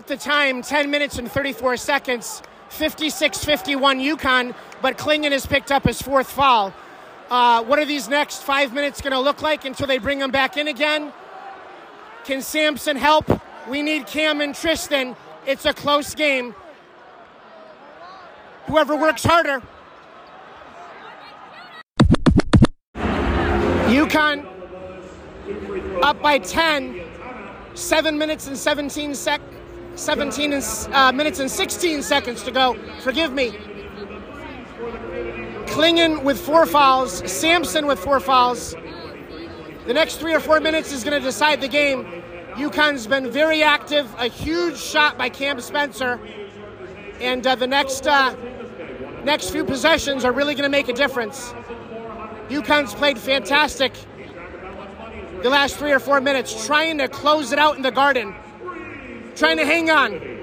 The 0.06 0.16
time 0.16 0.62
10 0.62 0.90
minutes 0.90 1.18
and 1.18 1.30
34 1.30 1.76
seconds. 1.76 2.40
56 2.68 3.44
51 3.44 3.98
UConn, 3.98 4.54
but 4.80 4.96
Clingan 4.96 5.32
has 5.32 5.44
picked 5.44 5.72
up 5.72 5.84
his 5.84 6.00
fourth 6.00 6.30
foul. 6.30 6.72
Uh, 7.30 7.64
what 7.64 7.78
are 7.78 7.84
these 7.84 8.08
next 8.08 8.42
five 8.42 8.72
minutes 8.72 9.00
going 9.00 9.12
to 9.12 9.18
look 9.18 9.42
like 9.42 9.64
until 9.64 9.86
they 9.86 9.98
bring 9.98 10.20
him 10.20 10.30
back 10.30 10.56
in 10.56 10.68
again? 10.68 11.12
Can 12.24 12.42
Samson 12.42 12.96
help? 12.96 13.28
We 13.68 13.82
need 13.82 14.06
Cam 14.06 14.40
and 14.40 14.54
Tristan. 14.54 15.16
It's 15.46 15.64
a 15.66 15.74
close 15.74 16.14
game. 16.14 16.54
Whoever 18.66 18.96
works 18.96 19.24
harder. 19.24 19.62
UConn 23.88 24.46
up 26.02 26.22
by 26.22 26.38
10, 26.38 27.00
7 27.74 28.16
minutes 28.18 28.46
and 28.46 28.56
17 28.56 29.14
sec 29.14 29.40
17 29.98 30.52
and, 30.52 30.64
uh, 30.92 31.12
minutes 31.12 31.40
and 31.40 31.50
16 31.50 32.02
seconds 32.02 32.42
to 32.42 32.50
go. 32.50 32.76
Forgive 33.00 33.32
me. 33.32 33.50
Clingan 35.66 36.22
with 36.24 36.40
four 36.40 36.66
fouls, 36.66 37.30
Samson 37.30 37.86
with 37.86 37.98
four 37.98 38.20
fouls. 38.20 38.74
The 39.86 39.94
next 39.94 40.16
three 40.16 40.34
or 40.34 40.40
four 40.40 40.60
minutes 40.60 40.92
is 40.92 41.04
going 41.04 41.18
to 41.18 41.24
decide 41.24 41.60
the 41.60 41.68
game. 41.68 42.04
UConn's 42.54 43.06
been 43.06 43.30
very 43.30 43.62
active. 43.62 44.12
A 44.18 44.28
huge 44.28 44.76
shot 44.76 45.16
by 45.16 45.28
Cam 45.28 45.60
Spencer, 45.60 46.18
and 47.20 47.46
uh, 47.46 47.54
the 47.54 47.66
next 47.66 48.06
uh, 48.06 48.34
next 49.24 49.50
few 49.50 49.64
possessions 49.64 50.24
are 50.24 50.32
really 50.32 50.54
going 50.54 50.64
to 50.64 50.68
make 50.68 50.88
a 50.88 50.92
difference. 50.92 51.52
UConn's 52.48 52.94
played 52.94 53.18
fantastic 53.18 53.92
the 55.42 55.50
last 55.50 55.76
three 55.76 55.92
or 55.92 56.00
four 56.00 56.20
minutes, 56.20 56.66
trying 56.66 56.98
to 56.98 57.08
close 57.08 57.52
it 57.52 57.58
out 57.58 57.76
in 57.76 57.82
the 57.82 57.92
garden, 57.92 58.34
trying 59.38 59.56
to 59.56 59.64
hang 59.64 59.88
on. 59.88 60.38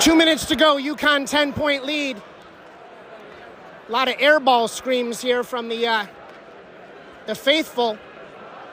Two 0.00 0.16
minutes 0.16 0.46
to 0.46 0.56
go, 0.56 0.76
UConn 0.76 1.28
10 1.28 1.52
point 1.52 1.84
lead. 1.84 2.16
A 3.90 3.92
lot 3.92 4.06
of 4.06 4.14
airball 4.18 4.68
screams 4.68 5.20
here 5.20 5.42
from 5.42 5.68
the, 5.68 5.84
uh, 5.84 6.06
the 7.26 7.34
faithful. 7.34 7.98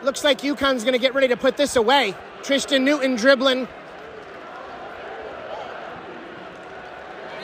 Looks 0.04 0.24
like 0.24 0.42
UConn's 0.42 0.84
going 0.84 0.94
to 0.94 1.00
get 1.00 1.16
ready 1.16 1.30
to 1.30 1.36
put 1.36 1.58
this 1.58 1.76
away. 1.76 2.14
Tristan 2.44 2.86
Newton 2.86 3.16
dribbling. 3.16 3.68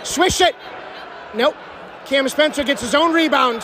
Swish 0.04 0.40
it. 0.40 0.56
Nope. 1.34 1.56
Cam 2.06 2.30
Spencer 2.30 2.64
gets 2.64 2.80
his 2.80 2.94
own 2.94 3.12
rebound. 3.12 3.64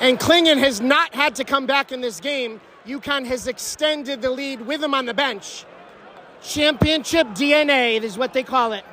And 0.00 0.18
Clingan 0.18 0.58
has 0.58 0.80
not 0.80 1.14
had 1.14 1.36
to 1.36 1.44
come 1.44 1.66
back 1.66 1.92
in 1.92 2.00
this 2.00 2.18
game. 2.18 2.60
UConn 2.84 3.26
has 3.26 3.46
extended 3.46 4.22
the 4.22 4.30
lead 4.32 4.62
with 4.62 4.82
him 4.82 4.92
on 4.92 5.06
the 5.06 5.14
bench. 5.14 5.64
Championship 6.42 7.26
DNA 7.28 8.00
is 8.00 8.16
what 8.16 8.32
they 8.32 8.42
call 8.42 8.72
it. 8.72 8.84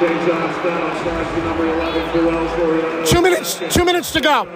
St. 0.00 0.26
John's 0.26 0.64
down, 0.64 1.00
starts 1.00 1.30
the 1.30 1.42
number 1.44 1.64
11 1.66 2.10
for 2.10 2.26
Wells 2.26 3.10
Two 3.10 3.22
minutes, 3.22 3.60
two 3.70 3.84
minutes 3.84 4.12
to 4.12 4.20
go. 4.20 4.48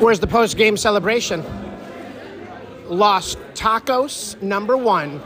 Where's 0.00 0.18
the 0.18 0.26
post 0.26 0.56
game 0.56 0.78
celebration? 0.78 1.44
Los 2.86 3.36
tacos, 3.52 4.40
number 4.40 4.74
one, 4.74 5.20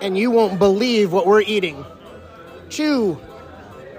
and 0.00 0.16
you 0.16 0.30
won't 0.30 0.58
believe 0.58 1.12
what 1.12 1.26
we're 1.26 1.42
eating. 1.42 1.84
Two 2.70 3.20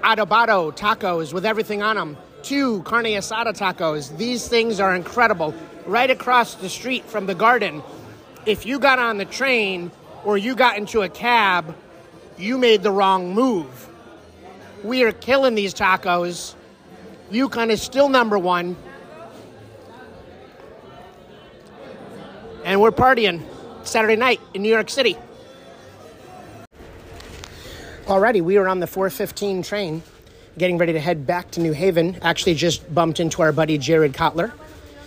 adobado 0.02 0.76
tacos 0.76 1.32
with 1.32 1.46
everything 1.46 1.84
on 1.84 1.94
them. 1.94 2.16
Two 2.42 2.82
carne 2.82 3.04
asada 3.04 3.56
tacos. 3.56 4.16
These 4.18 4.48
things 4.48 4.80
are 4.80 4.92
incredible. 4.92 5.54
Right 5.86 6.10
across 6.10 6.56
the 6.56 6.68
street 6.68 7.04
from 7.04 7.26
the 7.26 7.36
garden. 7.36 7.80
If 8.44 8.66
you 8.66 8.80
got 8.80 8.98
on 8.98 9.18
the 9.18 9.24
train 9.24 9.92
or 10.24 10.36
you 10.36 10.56
got 10.56 10.78
into 10.78 11.02
a 11.02 11.08
cab, 11.08 11.76
you 12.36 12.58
made 12.58 12.82
the 12.82 12.90
wrong 12.90 13.32
move. 13.32 13.88
We 14.82 15.04
are 15.04 15.12
killing 15.12 15.54
these 15.54 15.74
tacos. 15.74 16.56
UConn 17.30 17.70
is 17.70 17.80
still 17.82 18.08
number 18.08 18.36
one. 18.36 18.76
And 22.66 22.80
we're 22.80 22.90
partying 22.90 23.40
Saturday 23.84 24.16
night 24.16 24.40
in 24.52 24.60
New 24.60 24.68
York 24.68 24.90
City. 24.90 25.16
Already, 28.08 28.40
we 28.40 28.56
are 28.56 28.68
on 28.68 28.80
the 28.80 28.86
415 28.88 29.62
train, 29.62 30.02
getting 30.58 30.76
ready 30.76 30.92
to 30.92 31.00
head 31.00 31.26
back 31.26 31.52
to 31.52 31.60
New 31.60 31.72
Haven. 31.72 32.18
Actually, 32.22 32.54
just 32.54 32.92
bumped 32.92 33.20
into 33.20 33.40
our 33.40 33.52
buddy 33.52 33.78
Jared 33.78 34.12
Kotler. 34.12 34.52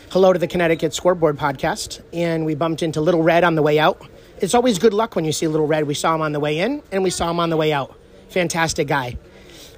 Hello 0.10 0.32
to 0.34 0.40
the 0.40 0.48
Connecticut 0.48 0.94
Scoreboard 0.94 1.38
podcast, 1.38 2.02
and 2.14 2.46
we 2.46 2.56
bumped 2.56 2.82
into 2.82 3.02
Little 3.02 3.24
Red 3.24 3.44
on 3.44 3.56
the 3.56 3.62
way 3.62 3.78
out. 3.78 4.02
It's 4.40 4.56
always 4.56 4.80
good 4.80 4.94
luck 4.94 5.16
when 5.16 5.26
you 5.26 5.34
see 5.34 5.48
Little 5.48 5.68
Red. 5.68 5.86
We 5.86 5.94
saw 5.94 6.16
him 6.16 6.22
on 6.22 6.32
the 6.32 6.40
way 6.40 6.60
in, 6.60 6.82
and 6.94 7.04
we 7.04 7.10
saw 7.10 7.30
him 7.30 7.42
on 7.42 7.50
the 7.50 7.58
way 7.58 7.74
out. 7.74 7.94
Fantastic 8.30 8.88
guy. 8.88 9.18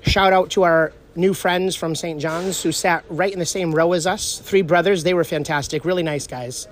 Shout 0.03 0.33
out 0.33 0.51
to 0.51 0.63
our 0.63 0.93
new 1.15 1.33
friends 1.33 1.75
from 1.75 1.95
St. 1.95 2.21
John's 2.21 2.61
who 2.61 2.71
sat 2.71 3.03
right 3.09 3.33
in 3.33 3.39
the 3.39 3.45
same 3.45 3.73
row 3.73 3.93
as 3.93 4.05
us. 4.05 4.39
Three 4.39 4.61
brothers. 4.61 5.03
They 5.03 5.15
were 5.15 5.23
fantastic. 5.23 5.83
Really 5.83 6.03
nice 6.03 6.27
guys. 6.27 6.67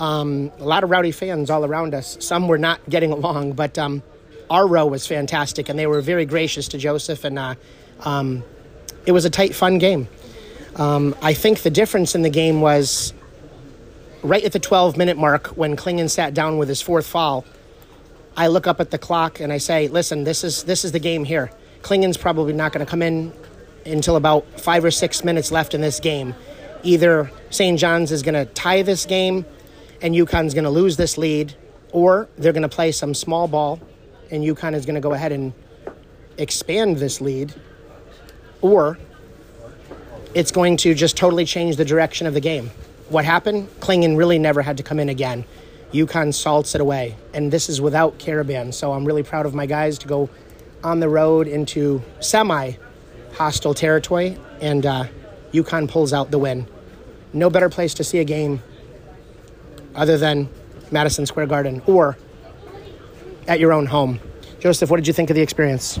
Um, 0.00 0.50
a 0.58 0.64
lot 0.64 0.82
of 0.82 0.88
rowdy 0.88 1.12
fans 1.12 1.50
all 1.50 1.64
around 1.64 1.94
us. 1.94 2.16
Some 2.20 2.48
were 2.48 2.58
not 2.58 2.80
getting 2.88 3.12
along, 3.12 3.52
but 3.52 3.78
um, 3.78 4.02
our 4.48 4.66
row 4.66 4.86
was 4.86 5.06
fantastic, 5.06 5.68
and 5.68 5.78
they 5.78 5.86
were 5.86 6.00
very 6.00 6.24
gracious 6.24 6.68
to 6.68 6.78
Joseph, 6.78 7.22
and 7.22 7.38
uh, 7.38 7.54
um, 8.00 8.42
it 9.04 9.12
was 9.12 9.26
a 9.26 9.30
tight, 9.30 9.54
fun 9.54 9.76
game. 9.76 10.08
Um, 10.76 11.14
I 11.20 11.34
think 11.34 11.60
the 11.60 11.70
difference 11.70 12.14
in 12.14 12.22
the 12.22 12.30
game 12.30 12.62
was 12.62 13.12
right 14.22 14.42
at 14.42 14.52
the 14.52 14.58
12 14.58 14.96
minute 14.96 15.18
mark 15.18 15.48
when 15.48 15.76
Clingan 15.76 16.08
sat 16.08 16.32
down 16.32 16.56
with 16.56 16.68
his 16.68 16.80
fourth 16.80 17.06
foul. 17.06 17.44
I 18.36 18.46
look 18.46 18.66
up 18.66 18.80
at 18.80 18.90
the 18.90 18.98
clock 18.98 19.38
and 19.40 19.52
I 19.52 19.58
say, 19.58 19.88
"Listen, 19.88 20.24
this 20.24 20.44
is 20.44 20.64
this 20.64 20.84
is 20.84 20.92
the 20.92 20.98
game 20.98 21.24
here. 21.24 21.50
Clingan's 21.82 22.16
probably 22.16 22.52
not 22.52 22.72
going 22.72 22.84
to 22.84 22.90
come 22.90 23.02
in 23.02 23.32
until 23.84 24.16
about 24.16 24.46
five 24.60 24.84
or 24.84 24.90
six 24.90 25.24
minutes 25.24 25.50
left 25.50 25.74
in 25.74 25.80
this 25.80 26.00
game. 26.00 26.34
Either 26.82 27.30
St. 27.50 27.78
John's 27.78 28.12
is 28.12 28.22
going 28.22 28.34
to 28.34 28.46
tie 28.52 28.82
this 28.82 29.04
game 29.04 29.44
and 30.02 30.14
UConn's 30.14 30.54
going 30.54 30.64
to 30.64 30.70
lose 30.70 30.96
this 30.96 31.18
lead, 31.18 31.54
or 31.92 32.28
they're 32.38 32.52
going 32.52 32.62
to 32.62 32.68
play 32.68 32.92
some 32.92 33.14
small 33.14 33.48
ball 33.48 33.80
and 34.30 34.44
UConn 34.44 34.74
is 34.74 34.86
going 34.86 34.94
to 34.94 35.00
go 35.00 35.12
ahead 35.12 35.32
and 35.32 35.52
expand 36.38 36.98
this 36.98 37.20
lead, 37.20 37.54
or 38.60 38.98
it's 40.34 40.52
going 40.52 40.76
to 40.78 40.94
just 40.94 41.16
totally 41.16 41.44
change 41.44 41.76
the 41.76 41.84
direction 41.84 42.26
of 42.26 42.34
the 42.34 42.40
game. 42.40 42.70
What 43.08 43.24
happened? 43.24 43.68
Clingan 43.80 44.16
really 44.16 44.38
never 44.38 44.62
had 44.62 44.76
to 44.76 44.82
come 44.82 45.00
in 45.00 45.08
again. 45.08 45.44
UConn 45.92 46.32
salts 46.32 46.74
it 46.76 46.80
away, 46.80 47.16
and 47.34 47.50
this 47.50 47.68
is 47.68 47.80
without 47.80 48.18
Karaban. 48.18 48.72
So 48.72 48.92
I'm 48.92 49.04
really 49.04 49.24
proud 49.24 49.46
of 49.46 49.54
my 49.54 49.66
guys 49.66 49.98
to 49.98 50.08
go 50.08 50.30
on 50.84 51.00
the 51.00 51.08
road 51.08 51.48
into 51.48 52.02
semi 52.20 52.72
hostile 53.32 53.74
territory, 53.74 54.38
and 54.60 54.86
uh, 54.86 55.06
UConn 55.52 55.88
pulls 55.88 56.12
out 56.12 56.30
the 56.30 56.38
win. 56.38 56.66
No 57.32 57.50
better 57.50 57.68
place 57.68 57.94
to 57.94 58.04
see 58.04 58.18
a 58.18 58.24
game 58.24 58.62
other 59.94 60.18
than 60.18 60.48
Madison 60.90 61.26
Square 61.26 61.46
Garden 61.46 61.82
or 61.86 62.16
at 63.48 63.60
your 63.60 63.72
own 63.72 63.86
home. 63.86 64.20
Joseph, 64.60 64.90
what 64.90 64.96
did 64.96 65.06
you 65.06 65.12
think 65.12 65.30
of 65.30 65.36
the 65.36 65.42
experience? 65.42 65.98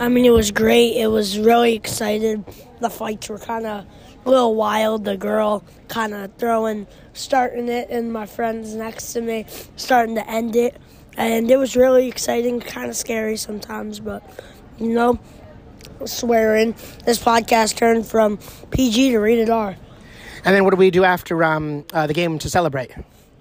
I 0.00 0.08
mean, 0.08 0.24
it 0.24 0.32
was 0.32 0.50
great. 0.50 0.96
It 0.96 1.06
was 1.06 1.38
really 1.38 1.74
excited. 1.74 2.44
The 2.80 2.90
fights 2.90 3.28
were 3.28 3.38
kind 3.38 3.66
of 3.66 3.86
a 4.24 4.28
little 4.28 4.54
wild. 4.56 5.04
The 5.04 5.16
girl 5.16 5.64
kind 5.88 6.12
of 6.12 6.34
throwing, 6.36 6.86
starting 7.12 7.68
it, 7.68 7.88
and 7.88 8.12
my 8.12 8.26
friends 8.26 8.74
next 8.74 9.12
to 9.12 9.20
me 9.20 9.46
starting 9.76 10.16
to 10.16 10.28
end 10.28 10.56
it. 10.56 10.76
And 11.16 11.50
it 11.50 11.56
was 11.56 11.76
really 11.76 12.08
exciting, 12.08 12.60
kind 12.60 12.90
of 12.90 12.96
scary 12.96 13.36
sometimes, 13.36 14.00
but 14.00 14.22
you 14.78 14.88
know, 14.88 15.18
swearing. 16.04 16.74
This 17.04 17.18
podcast 17.18 17.76
turned 17.76 18.06
from 18.06 18.38
PG 18.70 19.10
to 19.10 19.18
rated 19.18 19.50
R. 19.50 19.76
And 20.44 20.56
then 20.56 20.64
what 20.64 20.70
do 20.70 20.76
we 20.76 20.90
do 20.90 21.04
after 21.04 21.44
um, 21.44 21.84
uh, 21.92 22.06
the 22.06 22.14
game 22.14 22.38
to 22.38 22.50
celebrate? 22.50 22.92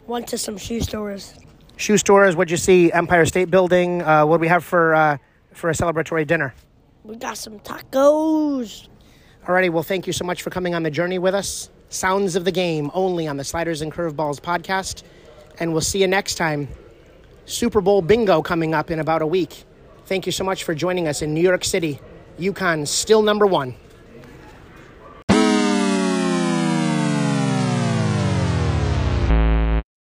Went 0.09 0.27
to 0.29 0.39
some 0.39 0.57
shoe 0.57 0.81
stores. 0.81 1.35
Shoe 1.77 1.95
stores. 1.99 2.35
What'd 2.35 2.49
you 2.49 2.57
see? 2.57 2.91
Empire 2.91 3.27
State 3.27 3.51
Building. 3.51 4.01
Uh, 4.01 4.25
what 4.25 4.37
do 4.37 4.41
we 4.41 4.47
have 4.47 4.63
for 4.63 4.95
uh, 4.95 5.17
for 5.53 5.69
a 5.69 5.73
celebratory 5.73 6.25
dinner? 6.25 6.55
We 7.03 7.15
got 7.15 7.37
some 7.37 7.59
tacos. 7.59 8.87
Alrighty. 9.45 9.69
Well, 9.69 9.83
thank 9.83 10.07
you 10.07 10.13
so 10.13 10.25
much 10.25 10.41
for 10.41 10.49
coming 10.49 10.73
on 10.73 10.81
the 10.81 10.89
journey 10.89 11.19
with 11.19 11.35
us. 11.35 11.69
Sounds 11.89 12.35
of 12.35 12.43
the 12.43 12.51
game 12.51 12.89
only 12.95 13.27
on 13.27 13.37
the 13.37 13.43
Sliders 13.43 13.83
and 13.83 13.93
Curveballs 13.93 14.39
podcast, 14.39 15.03
and 15.59 15.73
we'll 15.73 15.81
see 15.81 16.01
you 16.01 16.07
next 16.07 16.35
time. 16.35 16.67
Super 17.45 17.79
Bowl 17.79 18.01
bingo 18.01 18.41
coming 18.41 18.73
up 18.73 18.89
in 18.89 18.97
about 18.97 19.21
a 19.21 19.27
week. 19.27 19.63
Thank 20.05 20.25
you 20.25 20.31
so 20.31 20.43
much 20.43 20.63
for 20.63 20.73
joining 20.73 21.07
us 21.07 21.21
in 21.21 21.35
New 21.35 21.41
York 21.41 21.63
City. 21.63 21.99
UConn 22.39 22.87
still 22.87 23.21
number 23.21 23.45
one. 23.45 23.75